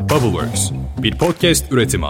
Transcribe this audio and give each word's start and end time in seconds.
Bubbleworks, 0.00 0.70
bir 1.02 1.18
podcast 1.18 1.72
üretimi. 1.72 2.06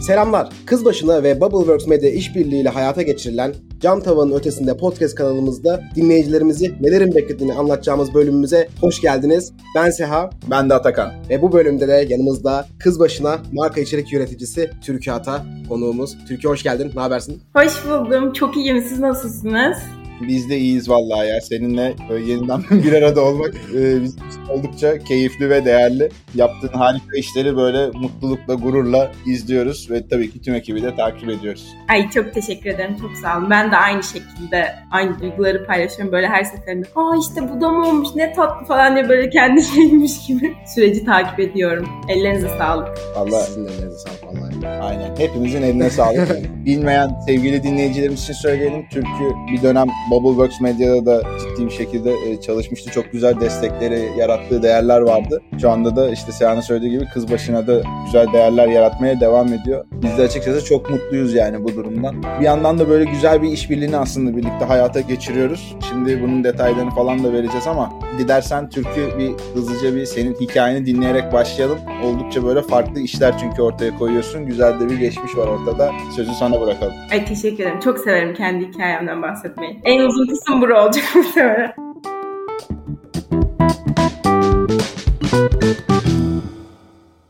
Selamlar. 0.00 0.48
Kızbaşına 0.66 1.22
ve 1.22 1.40
Bubbleworks 1.40 1.86
Media 1.86 2.10
işbirliğiyle 2.10 2.68
hayata 2.68 3.02
geçirilen 3.02 3.54
Cam 3.80 4.00
Tavanın 4.00 4.32
Ötesinde 4.32 4.76
podcast 4.76 5.14
kanalımızda 5.14 5.82
dinleyicilerimizi 5.94 6.74
nelerin 6.80 7.14
beklediğini 7.14 7.54
anlatacağımız 7.54 8.14
bölümümüze 8.14 8.68
hoş 8.80 9.00
geldiniz. 9.00 9.52
Ben 9.76 9.90
Seha. 9.90 10.30
Ben 10.50 10.70
de 10.70 10.74
Atakan. 10.74 11.12
Ve 11.30 11.42
bu 11.42 11.52
bölümde 11.52 11.88
de 11.88 12.06
yanımızda 12.08 12.66
Kızbaşına 12.78 13.38
marka 13.52 13.80
içerik 13.80 14.12
yöneticisi 14.12 14.70
Türkiye 14.84 15.16
Ata 15.16 15.46
konuğumuz. 15.68 16.16
Türkiye 16.28 16.50
hoş 16.50 16.62
geldin. 16.62 16.92
Ne 16.94 17.00
habersin? 17.00 17.42
Hoş 17.56 17.86
buldum. 17.86 18.32
Çok 18.32 18.56
iyiyim. 18.56 18.84
Siz 18.88 18.98
nasılsınız? 18.98 19.76
Biz 20.20 20.50
de 20.50 20.58
iyiyiz 20.58 20.88
vallahi 20.88 21.28
ya. 21.28 21.40
Seninle 21.40 21.94
böyle 22.10 22.32
yeniden 22.32 22.62
bir 22.70 22.92
arada 22.92 23.24
olmak 23.24 23.54
e, 23.54 24.02
bizim 24.02 24.20
oldukça 24.48 24.98
keyifli 24.98 25.50
ve 25.50 25.64
değerli. 25.64 26.08
Yaptığın 26.34 26.78
harika 26.78 27.16
işleri 27.16 27.56
böyle 27.56 27.98
mutlulukla, 27.98 28.54
gururla 28.54 29.12
izliyoruz 29.26 29.90
ve 29.90 30.08
tabii 30.08 30.30
ki 30.30 30.42
tüm 30.42 30.54
ekibi 30.54 30.82
de 30.82 30.96
takip 30.96 31.28
ediyoruz. 31.28 31.66
Ay 31.88 32.10
çok 32.10 32.34
teşekkür 32.34 32.70
ederim. 32.70 32.96
Çok 33.00 33.16
sağ 33.16 33.38
olun. 33.38 33.50
Ben 33.50 33.70
de 33.70 33.76
aynı 33.76 34.02
şekilde 34.02 34.74
aynı 34.90 35.20
duyguları 35.20 35.66
paylaşıyorum. 35.66 36.12
Böyle 36.12 36.28
her 36.28 36.44
seferinde 36.44 36.86
aa 36.96 37.16
işte 37.20 37.40
bu 37.54 37.60
da 37.60 37.68
mı 37.68 37.88
olmuş 37.88 38.08
ne 38.14 38.32
tatlı 38.32 38.66
falan 38.66 38.94
diye 38.94 39.08
böyle 39.08 39.30
kendi 39.30 39.62
şeymiş 39.62 40.12
gibi 40.28 40.54
süreci 40.74 41.04
takip 41.04 41.40
ediyorum. 41.40 41.88
Ellerinize 42.08 42.48
sağlık. 42.48 42.88
Allah 43.16 43.40
sizin 43.40 43.66
ellerinize 43.66 43.98
sağlık 43.98 44.24
vallahi. 44.24 44.82
Aynen. 44.82 45.16
Hepimizin 45.16 45.62
eline 45.62 45.90
sağlık. 45.90 46.28
Bilmeyen 46.66 47.10
sevgili 47.26 47.62
dinleyicilerimiz 47.62 48.22
için 48.22 48.32
söyleyelim. 48.32 48.88
Türkü 48.88 49.34
bir 49.52 49.62
dönem 49.62 49.88
Bubbleworks 50.10 50.60
Medya'da 50.60 51.06
da 51.06 51.22
ciddi 51.40 51.66
bir 51.66 51.70
şekilde 51.70 52.12
e, 52.12 52.40
çalışmıştı. 52.40 52.90
Çok 52.90 53.12
güzel 53.12 53.40
destekleri, 53.40 54.08
yarattığı 54.18 54.62
değerler 54.62 55.00
vardı. 55.00 55.42
Şu 55.60 55.70
anda 55.70 55.96
da 55.96 56.10
işte 56.10 56.32
Seyhan'ın 56.32 56.60
söylediği 56.60 56.90
gibi 56.90 57.04
kız 57.14 57.32
başına 57.32 57.66
da 57.66 57.82
güzel 58.06 58.32
değerler 58.32 58.68
yaratmaya 58.68 59.20
devam 59.20 59.52
ediyor. 59.52 59.84
Biz 59.92 60.18
de 60.18 60.22
açıkçası 60.22 60.64
çok 60.64 60.90
mutluyuz 60.90 61.34
yani 61.34 61.64
bu 61.64 61.68
durumdan. 61.68 62.22
Bir 62.40 62.44
yandan 62.44 62.78
da 62.78 62.88
böyle 62.88 63.04
güzel 63.04 63.42
bir 63.42 63.48
işbirliğini 63.48 63.96
aslında 63.96 64.36
birlikte 64.36 64.64
hayata 64.64 65.00
geçiriyoruz. 65.00 65.76
Şimdi 65.88 66.22
bunun 66.22 66.44
detaylarını 66.44 66.90
falan 66.90 67.24
da 67.24 67.32
vereceğiz 67.32 67.66
ama 67.66 67.92
dilersen 68.18 68.68
Türkü 68.68 69.18
bir 69.18 69.32
hızlıca 69.54 69.96
bir 69.96 70.04
senin 70.04 70.34
hikayeni 70.34 70.86
dinleyerek 70.86 71.32
başlayalım. 71.32 71.78
Oldukça 72.04 72.44
böyle 72.44 72.62
farklı 72.62 73.00
işler 73.00 73.38
çünkü 73.38 73.62
ortaya 73.62 73.98
koyuyorsun. 73.98 74.46
Güzel 74.46 74.80
de 74.80 74.90
bir 74.90 74.98
geçmiş 74.98 75.36
var 75.36 75.46
ortada. 75.46 75.92
Sözü 76.16 76.30
sana 76.32 76.60
bırakalım. 76.60 76.94
Ay 77.12 77.24
teşekkür 77.24 77.64
ederim. 77.64 77.80
Çok 77.80 77.98
severim 77.98 78.34
kendi 78.34 78.68
hikayemden 78.68 79.22
bahsetmeyi. 79.22 79.80
En 79.84 79.95
uzun 80.04 80.26
kısım 80.26 80.60
bura 80.60 80.84
olacak 80.84 81.04
muhtemelen. 81.14 81.74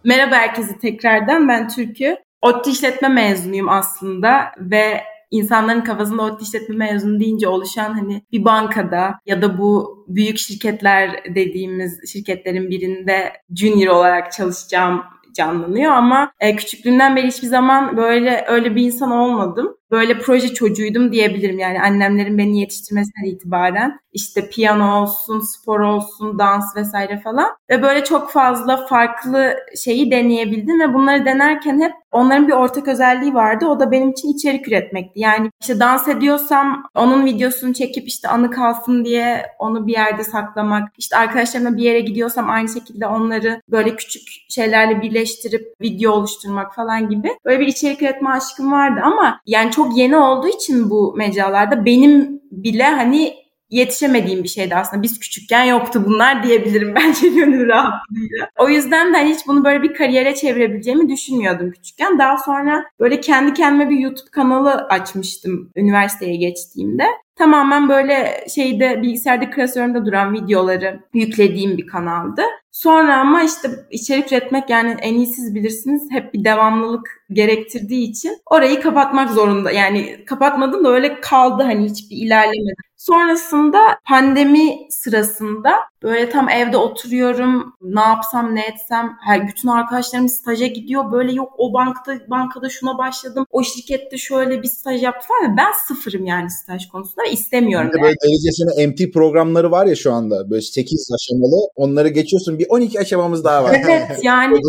Merhaba 0.05 0.35
herkese 0.35 0.79
tekrardan. 0.79 1.49
Ben 1.49 1.69
Türkü. 1.69 2.17
ODTÜ 2.43 2.71
işletme 2.71 3.09
mezunuyum 3.09 3.69
aslında 3.69 4.53
ve 4.59 5.01
insanların 5.31 5.81
kafasında 5.81 6.23
ODTÜ 6.23 6.45
işletme 6.45 6.77
mezunu 6.77 7.21
deyince 7.21 7.49
oluşan 7.49 7.93
hani 7.93 8.23
bir 8.33 8.45
bankada 8.45 9.15
ya 9.27 9.43
da 9.43 9.59
bu 9.59 10.05
büyük 10.09 10.39
şirketler 10.39 11.25
dediğimiz 11.35 12.13
şirketlerin 12.13 12.71
birinde 12.71 13.33
junior 13.55 13.95
olarak 13.97 14.33
çalışacağım 14.33 15.03
canlanıyor 15.37 15.93
ama 15.93 16.33
e, 16.41 16.57
küçüklüğümden 16.57 17.17
beri 17.17 17.27
hiçbir 17.27 17.49
zaman 17.49 17.97
böyle 17.97 18.45
öyle 18.49 18.77
bir 18.77 18.83
insan 18.83 19.11
olmadım. 19.11 19.77
Böyle 19.91 20.19
proje 20.19 20.55
çocuğuydum 20.55 21.13
diyebilirim 21.13 21.59
yani 21.59 21.81
annemlerin 21.81 22.39
beni 22.39 22.61
yetiştirmesinden 22.61 23.25
itibaren 23.25 23.99
işte 24.17 24.49
piyano 24.49 25.03
olsun, 25.03 25.41
spor 25.41 25.81
olsun, 25.81 26.39
dans 26.39 26.77
vesaire 26.77 27.21
falan 27.21 27.51
ve 27.71 27.83
böyle 27.83 28.05
çok 28.05 28.31
fazla 28.31 28.87
farklı 28.87 29.57
şeyi 29.77 30.11
deneyebildim 30.11 30.81
ve 30.81 30.95
bunları 30.95 31.25
denerken 31.25 31.81
hep 31.81 31.93
onların 32.13 32.49
bir 32.49 32.53
ortak 32.53 32.89
özelliği 32.89 33.35
vardı. 33.35 33.67
O 33.67 33.81
da 33.81 33.91
benim 33.91 34.11
için 34.11 34.29
içerik 34.29 34.69
üretmekti. 34.69 35.21
Yani 35.21 35.51
işte 35.61 35.81
dans 35.81 36.09
ediyorsam 36.09 36.85
onun 36.95 37.25
videosunu 37.25 37.75
çekip 37.75 38.09
işte 38.09 38.29
anı 38.29 38.51
kalsın 38.51 39.05
diye 39.05 39.47
onu 39.59 39.87
bir 39.87 39.93
yerde 39.93 40.25
saklamak. 40.25 40.89
İşte 40.99 41.17
arkadaşlarımla 41.17 41.77
bir 41.77 41.83
yere 41.83 42.01
gidiyorsam 42.01 42.51
aynı 42.51 42.69
şekilde 42.69 43.07
onları 43.07 43.61
böyle 43.69 43.97
küçük 43.97 44.23
şeylerle 44.49 45.03
birleştirip 45.03 45.75
video 45.81 46.13
oluşturmak 46.13 46.75
falan 46.75 47.09
gibi. 47.09 47.29
Böyle 47.45 47.61
bir 47.61 47.67
içerik 47.67 48.03
üretme 48.03 48.31
aşkım 48.31 48.73
vardı 48.73 49.01
ama 49.05 49.41
yani 49.47 49.71
çok 49.77 49.97
yeni 49.97 50.17
olduğu 50.17 50.49
için 50.49 50.91
bu 50.91 51.15
mecralarda 51.17 51.85
benim 51.85 52.41
bile 52.51 52.85
hani 52.85 53.35
yetişemediğim 53.71 54.43
bir 54.43 54.49
şeydi 54.49 54.77
aslında. 54.77 55.03
Biz 55.03 55.21
küçükken 55.21 55.65
yoktu 55.65 56.03
bunlar 56.07 56.43
diyebilirim 56.43 56.95
bence 56.95 57.29
gönül 57.35 57.69
rahatlığıyla. 57.69 58.51
O 58.59 58.69
yüzden 58.69 59.15
de 59.15 59.17
hani 59.17 59.31
hiç 59.35 59.47
bunu 59.47 59.65
böyle 59.65 59.83
bir 59.83 59.95
kariyere 59.95 60.35
çevirebileceğimi 60.35 61.09
düşünmüyordum 61.09 61.71
küçükken. 61.71 62.19
Daha 62.19 62.39
sonra 62.39 62.85
böyle 63.01 63.21
kendi 63.21 63.55
kendime 63.55 63.91
bir 63.91 63.99
YouTube 63.99 64.31
kanalı 64.31 64.73
açmıştım 64.73 65.71
üniversiteye 65.77 66.37
geçtiğimde. 66.37 67.05
Tamamen 67.39 67.89
böyle 67.89 68.47
şeyde 68.55 69.03
bilgisayarda 69.03 69.51
klasörümde 69.51 70.07
duran 70.07 70.35
videoları 70.35 71.01
yüklediğim 71.15 71.77
bir 71.77 71.87
kanaldı. 71.87 72.43
Sonra 72.77 73.21
ama 73.21 73.43
işte 73.43 73.71
içerik 73.91 74.33
üretmek 74.33 74.71
yani 74.71 74.97
en 75.03 75.15
iyi 75.15 75.27
siz 75.27 75.55
bilirsiniz 75.55 76.03
hep 76.11 76.35
bir 76.35 76.45
devamlılık 76.45 77.25
gerektirdiği 77.33 78.11
için 78.11 78.39
orayı 78.51 78.81
kapatmak 78.81 79.31
zorunda. 79.31 79.71
Yani 79.71 80.25
kapatmadım 80.25 80.85
da 80.85 80.89
öyle 80.89 81.21
kaldı 81.21 81.63
hani 81.63 81.91
hiçbir 81.91 82.17
ilerlemedi. 82.17 82.87
Sonrasında 82.97 83.79
pandemi 84.09 84.79
sırasında 84.91 85.73
böyle 86.03 86.31
tam 86.31 86.49
evde 86.49 86.77
oturuyorum. 86.77 87.75
Ne 87.81 88.01
yapsam 88.01 88.55
ne 88.55 88.67
etsem. 88.67 89.17
Her 89.21 89.49
bütün 89.49 89.69
arkadaşlarım 89.69 90.29
staja 90.29 90.67
gidiyor. 90.67 91.13
Böyle 91.13 91.33
yok 91.33 91.53
o 91.59 91.73
bankada 91.73 92.31
bankada 92.31 92.69
şuna 92.69 92.99
başladım. 92.99 93.47
O 93.51 93.63
şirkette 93.63 94.19
şöyle 94.19 94.63
bir 94.63 94.69
staj 94.69 95.03
yaptı 95.03 95.29
falan. 95.29 95.57
Ben 95.57 95.73
sıfırım 95.87 96.27
yani 96.27 96.51
staj 96.51 96.89
konusunda 96.89 97.23
ve 97.23 97.31
istemiyorum. 97.31 97.91
Yani. 97.95 98.03
Böyle 98.03 98.17
derecesine 98.25 98.87
MT 98.87 99.13
programları 99.15 99.71
var 99.71 99.87
ya 99.87 99.95
şu 99.95 100.13
anda. 100.13 100.51
Böyle 100.51 100.63
8 100.63 101.11
aşamalı. 101.15 101.57
Onları 101.77 102.09
geçiyorsun. 102.09 102.59
Bir 102.59 102.66
12 102.69 103.01
aşamamız 103.01 103.45
daha 103.45 103.65
var. 103.65 103.77
Evet 103.85 104.19
yani 104.23 104.61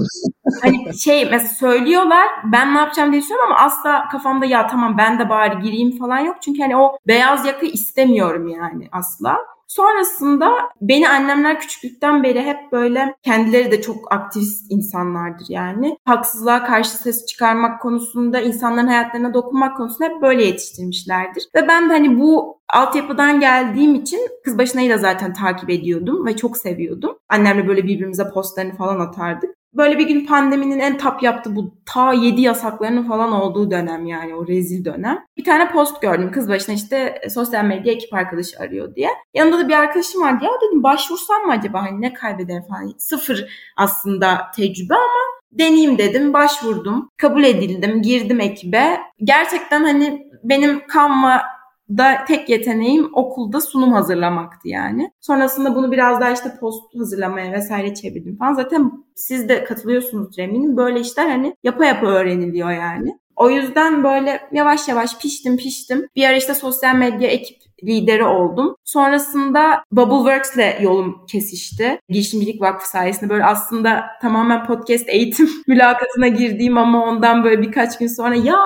hani 0.61 0.99
şey 0.99 1.25
mesela 1.25 1.49
söylüyorlar 1.49 2.27
ben 2.51 2.75
ne 2.75 2.77
yapacağım 2.77 3.11
diye 3.11 3.21
düşünüyorum 3.21 3.51
ama 3.51 3.65
asla 3.65 4.09
kafamda 4.11 4.45
ya 4.45 4.67
tamam 4.67 4.97
ben 4.97 5.19
de 5.19 5.29
bari 5.29 5.61
gireyim 5.61 5.97
falan 5.99 6.19
yok. 6.19 6.35
Çünkü 6.41 6.61
hani 6.61 6.77
o 6.77 6.97
beyaz 7.07 7.45
yaka 7.45 7.65
istemiyorum 7.65 8.47
yani 8.47 8.89
asla. 8.91 9.37
Sonrasında 9.67 10.51
beni 10.81 11.09
annemler 11.09 11.59
küçüklükten 11.59 12.23
beri 12.23 12.41
hep 12.41 12.71
böyle 12.71 13.15
kendileri 13.23 13.71
de 13.71 13.81
çok 13.81 14.13
aktivist 14.13 14.71
insanlardır 14.71 15.45
yani. 15.49 15.97
Haksızlığa 16.05 16.65
karşı 16.65 16.89
ses 16.89 17.25
çıkarmak 17.25 17.81
konusunda, 17.81 18.39
insanların 18.41 18.87
hayatlarına 18.87 19.33
dokunmak 19.33 19.77
konusunda 19.77 20.09
hep 20.09 20.21
böyle 20.21 20.43
yetiştirmişlerdir. 20.45 21.43
Ve 21.55 21.67
ben 21.67 21.89
de 21.89 21.93
hani 21.93 22.19
bu 22.19 22.59
altyapıdan 22.69 23.39
geldiğim 23.39 23.95
için 23.95 24.19
kız 24.43 24.57
başınayı 24.57 24.89
da 24.89 24.97
zaten 24.97 25.33
takip 25.33 25.69
ediyordum 25.69 26.25
ve 26.25 26.35
çok 26.35 26.57
seviyordum. 26.57 27.17
Annemle 27.29 27.67
böyle 27.67 27.83
birbirimize 27.83 28.29
postlarını 28.29 28.75
falan 28.75 28.99
atardık. 28.99 29.56
Böyle 29.77 29.97
bir 29.97 30.07
gün 30.07 30.25
pandeminin 30.25 30.79
en 30.79 30.97
tap 30.97 31.23
yaptığı 31.23 31.55
bu 31.55 31.73
ta 31.85 32.13
7 32.13 32.41
yasaklarının 32.41 33.07
falan 33.07 33.31
olduğu 33.31 33.71
dönem 33.71 34.05
yani 34.05 34.35
o 34.35 34.47
rezil 34.47 34.85
dönem. 34.85 35.25
Bir 35.37 35.43
tane 35.43 35.71
post 35.71 36.01
gördüm 36.01 36.31
kız 36.31 36.49
başına 36.49 36.75
işte 36.75 37.21
sosyal 37.29 37.65
medya 37.65 37.93
ekip 37.93 38.13
arkadaşı 38.13 38.59
arıyor 38.59 38.95
diye. 38.95 39.09
Yanında 39.33 39.59
da 39.59 39.67
bir 39.67 39.73
arkadaşım 39.73 40.21
vardı 40.21 40.45
ya 40.45 40.51
dedim 40.67 40.83
başvursam 40.83 41.41
mı 41.45 41.51
acaba 41.51 41.81
hani 41.81 42.01
ne 42.01 42.13
kaybeder 42.13 42.67
falan. 42.67 42.93
Sıfır 42.97 43.45
aslında 43.77 44.51
tecrübe 44.55 44.93
ama 44.93 45.37
deneyeyim 45.51 45.97
dedim 45.97 46.33
başvurdum. 46.33 47.09
Kabul 47.17 47.43
edildim 47.43 48.01
girdim 48.01 48.39
ekibe. 48.39 48.97
Gerçekten 49.23 49.83
hani 49.83 50.27
benim 50.43 50.81
Canva 50.93 51.41
da 51.89 52.25
tek 52.27 52.49
yeteneğim 52.49 53.09
okulda 53.13 53.61
sunum 53.61 53.93
hazırlamaktı 53.93 54.67
yani. 54.67 55.11
Sonrasında 55.21 55.75
bunu 55.75 55.91
biraz 55.91 56.21
daha 56.21 56.31
işte 56.31 56.57
post 56.59 56.95
hazırlamaya 56.97 57.51
vesaire 57.51 57.95
çevirdim 57.95 58.37
falan. 58.37 58.53
Zaten 58.53 58.91
siz 59.15 59.49
de 59.49 59.63
katılıyorsunuz 59.63 60.39
eminim. 60.39 60.77
Böyle 60.77 60.99
işler 60.99 61.29
hani 61.29 61.55
yapa 61.63 61.85
yapa 61.85 62.07
öğreniliyor 62.07 62.71
yani. 62.71 63.19
O 63.35 63.49
yüzden 63.49 64.03
böyle 64.03 64.49
yavaş 64.51 64.87
yavaş 64.87 65.17
piştim 65.17 65.57
piştim. 65.57 66.07
Bir 66.15 66.25
ara 66.25 66.35
işte 66.35 66.53
sosyal 66.53 66.95
medya 66.95 67.27
ekip 67.27 67.57
lideri 67.83 68.23
oldum. 68.23 68.75
Sonrasında 68.83 69.83
Bubbleworks'le 69.91 70.81
yolum 70.81 71.25
kesişti. 71.31 71.99
Girişimcilik 72.09 72.61
Vakfı 72.61 72.89
sayesinde 72.89 73.29
böyle 73.29 73.45
aslında 73.45 74.05
tamamen 74.21 74.65
podcast 74.65 75.09
eğitim 75.09 75.49
mülakatına 75.67 76.27
girdiğim 76.27 76.77
ama 76.77 77.03
ondan 77.05 77.43
böyle 77.43 77.61
birkaç 77.61 77.97
gün 77.97 78.07
sonra 78.07 78.35
ya 78.35 78.57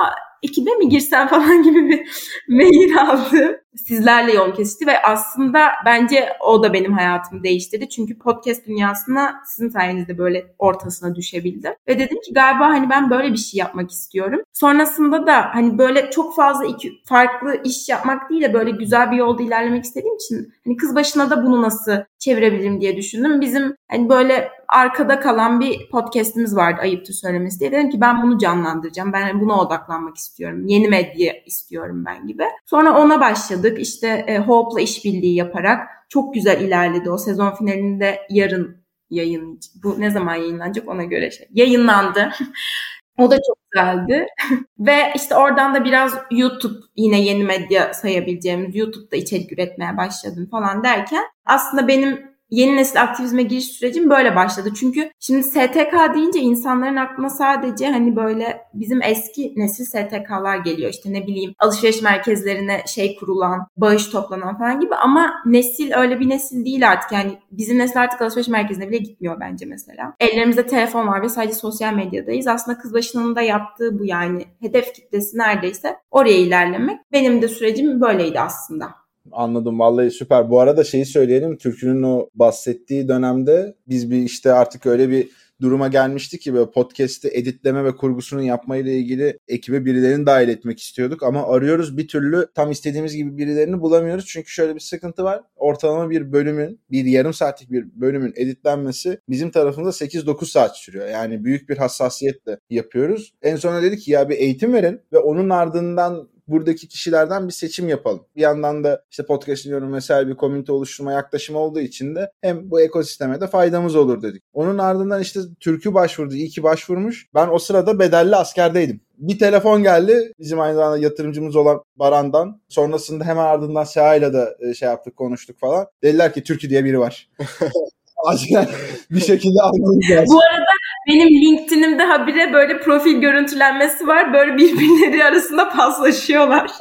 ekibe 0.44 0.76
mi 0.76 0.90
girsem 0.90 1.28
falan 1.30 1.64
gibi 1.64 1.90
bir 1.90 2.02
mail 2.50 2.98
aldım. 3.02 3.56
Sizlerle 3.76 4.34
yol 4.34 4.54
kesişti 4.54 4.88
ve 4.88 5.02
aslında 5.02 5.70
bence 5.86 6.30
o 6.40 6.64
da 6.64 6.74
benim 6.74 6.94
hayatımı 6.94 7.44
değiştirdi. 7.44 7.90
Çünkü 7.90 8.18
podcast 8.20 8.68
dünyasına 8.68 9.42
sizin 9.46 9.70
sayenizde 9.70 10.18
böyle 10.18 10.46
ortasına 10.60 11.16
düşebildim. 11.16 11.74
Ve 11.88 12.00
dedim 12.00 12.22
ki 12.22 12.34
galiba 12.34 12.66
hani 12.66 12.90
ben 12.90 13.10
böyle 13.10 13.32
bir 13.32 13.38
şey 13.38 13.58
yapmak 13.58 13.92
istiyorum. 13.92 14.42
Sonrasında 14.54 15.28
da 15.28 15.56
hani 15.56 15.78
böyle 15.78 16.12
çok 16.12 16.36
fazla 16.36 16.66
iki 16.66 16.92
farklı 17.06 17.62
iş 17.64 17.90
yapmak 17.90 18.30
değil 18.30 18.42
de 18.42 18.54
böyle 18.54 18.72
güzel 18.72 19.12
bir 19.12 19.18
yolda 19.18 19.44
ilerlemek 19.44 19.84
istediğim 19.84 20.16
için 20.16 20.54
hani 20.66 20.78
kız 20.78 20.96
başına 20.96 21.30
da 21.30 21.46
bunu 21.46 21.62
nasıl 21.62 21.92
çevirebilirim 22.20 22.82
diye 22.82 22.98
düşündüm. 22.98 23.42
Bizim 23.42 23.76
hani 23.92 24.10
böyle 24.10 24.52
arkada 24.72 25.20
kalan 25.20 25.60
bir 25.60 25.90
podcast'imiz 25.90 26.56
vardı 26.56 26.82
ayıptır 26.82 27.14
söylemesi 27.14 27.60
diye. 27.60 27.72
Dedim 27.72 27.90
ki 27.90 28.02
ben 28.02 28.24
bunu 28.24 28.38
canlandıracağım. 28.38 29.14
Ben 29.14 29.42
buna 29.42 29.62
odaklanmak 29.62 30.18
istiyorum. 30.18 30.68
Yeni 30.68 30.88
medya 30.88 31.34
istiyorum 31.46 32.04
ben 32.06 32.28
gibi. 32.28 32.44
Sonra 32.66 32.98
ona 32.98 33.20
başladık. 33.62 33.80
İşte 33.80 34.26
e, 34.28 34.38
Hope'la 34.38 34.82
işbirliği 34.82 35.36
yaparak 35.36 35.88
çok 36.10 36.34
güzel 36.34 36.62
ilerledi. 36.62 37.10
O 37.10 37.18
sezon 37.18 37.56
finalinde 37.56 38.20
yarın 38.30 38.82
yayın 39.10 39.60
bu 39.84 40.02
ne 40.02 40.12
zaman 40.12 40.36
yayınlanacak 40.36 40.88
ona 40.88 41.04
göre 41.04 41.32
şey 41.32 41.48
yayınlandı. 41.52 42.30
o 43.18 43.32
da 43.32 43.36
çok 43.36 43.58
güzeldi. 43.72 44.28
Ve 44.80 44.98
işte 45.16 45.36
oradan 45.36 45.76
da 45.76 45.86
biraz 45.86 46.14
YouTube 46.32 46.80
yine 46.96 47.22
yeni 47.22 47.44
medya 47.44 47.94
sayabileceğimiz 47.94 48.76
YouTube'da 48.76 49.16
içerik 49.16 49.52
üretmeye 49.52 49.98
başladım 49.98 50.48
falan 50.52 50.84
derken 50.84 51.24
aslında 51.46 51.88
benim 51.88 52.31
yeni 52.52 52.76
nesil 52.76 53.02
aktivizme 53.02 53.44
giriş 53.44 53.66
sürecim 53.66 54.10
böyle 54.10 54.36
başladı. 54.36 54.70
Çünkü 54.80 55.12
şimdi 55.20 55.44
STK 55.44 56.16
deyince 56.16 56.40
insanların 56.40 56.96
aklına 56.96 57.30
sadece 57.30 57.88
hani 57.92 58.16
böyle 58.16 58.62
bizim 58.74 59.02
eski 59.04 59.54
nesil 59.56 59.86
STK'lar 59.86 60.58
geliyor. 60.58 60.90
İşte 60.90 61.14
ne 61.14 61.28
bileyim 61.28 61.54
alışveriş 61.60 62.02
merkezlerine 62.02 62.84
şey 62.88 63.16
kurulan, 63.16 63.68
bağış 63.78 64.08
toplanan 64.08 64.58
falan 64.58 64.80
gibi 64.80 64.96
ama 64.96 65.34
nesil 65.46 65.92
öyle 65.96 66.20
bir 66.20 66.30
nesil 66.30 66.66
değil 66.66 66.90
artık. 66.90 67.12
Yani 67.12 67.38
bizim 67.52 67.78
nesil 67.78 68.02
artık 68.02 68.22
alışveriş 68.22 68.48
merkezine 68.48 68.90
bile 68.90 68.98
gitmiyor 68.98 69.40
bence 69.40 69.66
mesela. 69.66 70.14
Ellerimizde 70.20 70.68
telefon 70.68 71.08
var 71.08 71.22
ve 71.22 71.30
sadece 71.30 71.54
sosyal 71.54 71.94
medyadayız. 71.94 72.48
Aslında 72.48 72.78
kız 72.78 72.94
başının 72.94 73.36
da 73.36 73.42
yaptığı 73.42 74.00
bu 74.00 74.06
yani 74.06 74.46
hedef 74.62 74.94
kitlesi 74.94 75.38
neredeyse 75.38 75.98
oraya 76.12 76.38
ilerlemek. 76.38 77.00
Benim 77.12 77.42
de 77.42 77.48
sürecim 77.48 78.02
böyleydi 78.02 78.40
aslında. 78.40 79.01
Anladım 79.32 79.80
vallahi 79.80 80.12
süper. 80.12 80.50
Bu 80.50 80.60
arada 80.60 80.84
şeyi 80.84 81.06
söyleyelim. 81.06 81.58
Türkünün 81.58 82.04
o 82.04 82.30
bahsettiği 82.36 83.08
dönemde 83.08 83.76
biz 83.88 84.12
bir 84.12 84.18
işte 84.18 84.54
artık 84.54 84.86
öyle 84.86 85.10
bir 85.10 85.30
duruma 85.62 85.88
gelmişti 85.88 86.40
ki 86.40 86.54
böyle 86.54 86.72
podcast'i 86.72 87.28
editleme 87.34 87.84
ve 87.84 87.96
kurgusunu 87.96 88.44
yapmayla 88.44 88.92
ilgili 88.92 89.38
ekibe 89.48 89.86
birilerini 89.86 90.26
dahil 90.26 90.50
etmek 90.50 90.80
istiyorduk 90.80 91.24
ama 91.24 91.48
arıyoruz 91.48 91.98
bir 91.98 92.08
türlü 92.08 92.48
tam 92.56 92.72
istediğimiz 92.72 93.16
gibi 93.16 93.38
birilerini 93.38 93.82
bulamıyoruz. 93.82 94.26
Çünkü 94.28 94.52
şöyle 94.52 94.76
bir 94.76 94.80
sıkıntı 94.80 95.24
var. 95.24 95.42
Ortalama 95.56 96.10
bir 96.10 96.32
bölümün, 96.32 96.80
bir 96.92 97.06
yarım 97.06 97.34
saatlik 97.34 97.72
bir 97.72 97.86
bölümün 97.96 98.34
editlenmesi 98.36 99.20
bizim 99.30 99.52
tarafımızda 99.52 100.06
8-9 100.06 100.46
saat 100.46 100.78
sürüyor. 100.78 101.08
Yani 101.08 101.44
büyük 101.44 101.70
bir 101.70 101.78
hassasiyetle 101.78 102.60
yapıyoruz. 102.70 103.34
En 103.42 103.56
sonunda 103.56 103.82
dedik 103.82 104.02
ki 104.02 104.12
ya 104.12 104.30
bir 104.30 104.38
eğitim 104.38 104.74
verin 104.74 105.02
ve 105.14 105.18
onun 105.18 105.50
ardından 105.50 106.30
buradaki 106.48 106.88
kişilerden 106.88 107.48
bir 107.48 107.54
seçim 107.54 107.90
yapalım. 107.90 108.26
Bir 108.36 108.42
yandan 108.42 108.84
da 108.84 109.04
işte 109.12 109.26
podcast 109.26 109.66
dinliyorum 109.66 109.90
mesela 109.90 110.28
bir 110.28 110.36
komünite 110.36 110.72
oluşturma 110.72 111.12
yaklaşımı 111.12 111.60
olduğu 111.60 111.80
için 111.80 112.16
de 112.16 112.32
hem 112.42 112.72
bu 112.72 112.82
ekosisteme 112.82 113.42
de 113.42 113.48
faydamız 113.48 113.96
olur 113.96 114.22
dedik. 114.22 114.44
Onun 114.54 114.78
ardından 114.78 115.22
işte 115.22 115.40
Türk'ü 115.60 115.94
başvurdu. 115.94 116.36
İyi 116.36 116.50
ki 116.50 116.64
başvurmuş. 116.64 117.28
Ben 117.36 117.48
o 117.52 117.60
sırada 117.60 118.00
bedelli 118.00 118.36
askerdeydim. 118.36 119.02
Bir 119.18 119.40
telefon 119.40 119.84
geldi 119.84 120.34
bizim 120.40 120.60
aynı 120.60 120.76
zamanda 120.76 120.98
yatırımcımız 120.98 121.56
olan 121.56 121.82
Baran'dan. 121.96 122.62
Sonrasında 122.70 123.26
hemen 123.26 123.44
ardından 123.44 123.84
Seha'yla 123.84 124.34
da 124.34 124.56
e, 124.60 124.74
şey 124.74 124.90
yaptık 124.90 125.16
konuştuk 125.16 125.60
falan. 125.60 125.88
Dediler 126.04 126.34
ki 126.34 126.44
Türkü 126.44 126.70
diye 126.70 126.86
biri 126.86 127.00
var. 127.00 127.30
Acilen 128.26 128.68
bir 129.12 129.20
şekilde 129.20 129.62
almamız 129.64 130.10
lazım. 130.12 130.36
Bu 130.36 130.40
arada 130.40 130.66
benim 131.12 131.30
LinkedIn'imde 131.30 132.04
habire 132.04 132.54
böyle 132.54 132.80
profil 132.80 133.18
görüntülenmesi 133.18 134.08
var. 134.08 134.34
Böyle 134.34 134.58
birbirleri 134.58 135.24
arasında 135.24 135.70
paslaşıyorlar. 135.70 136.72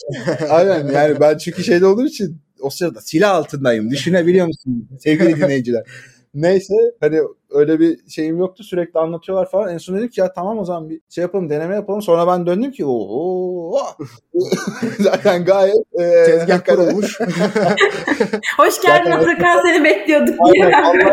Aynen 0.50 0.86
yani 0.92 1.20
ben 1.20 1.38
çünkü 1.38 1.64
şeyde 1.64 1.86
olduğum 1.86 2.06
için 2.06 2.38
o 2.60 2.70
sırada 2.70 3.00
silah 3.00 3.34
altındayım. 3.34 3.90
Düşünebiliyor 3.90 4.46
musun 4.46 4.88
sevgili 5.00 5.36
dinleyiciler? 5.36 5.82
Neyse 6.34 6.74
hani 7.00 7.20
öyle 7.50 7.80
bir 7.80 8.08
şeyim 8.08 8.38
yoktu 8.38 8.64
sürekli 8.64 9.00
anlatıyorlar 9.00 9.50
falan. 9.50 9.74
En 9.74 9.78
son 9.78 9.98
dedik 9.98 10.18
ya 10.18 10.32
tamam 10.32 10.58
o 10.58 10.64
zaman 10.64 10.90
bir 10.90 11.00
şey 11.08 11.22
yapalım 11.22 11.50
deneme 11.50 11.74
yapalım. 11.74 12.02
Sonra 12.02 12.26
ben 12.26 12.46
döndüm 12.46 12.70
ki 12.70 12.84
o 12.86 13.78
zaten 14.98 15.44
gayet 15.44 15.76
e, 16.00 16.24
tezgah 16.26 16.64
kurulmuş. 16.64 17.20
Hoş 18.56 18.82
geldin 18.82 19.10
Atakan 19.10 19.62
seni 19.66 19.84
bekliyorduk 19.84 20.34
diye. 20.54 20.76
Aynen, 20.76 21.12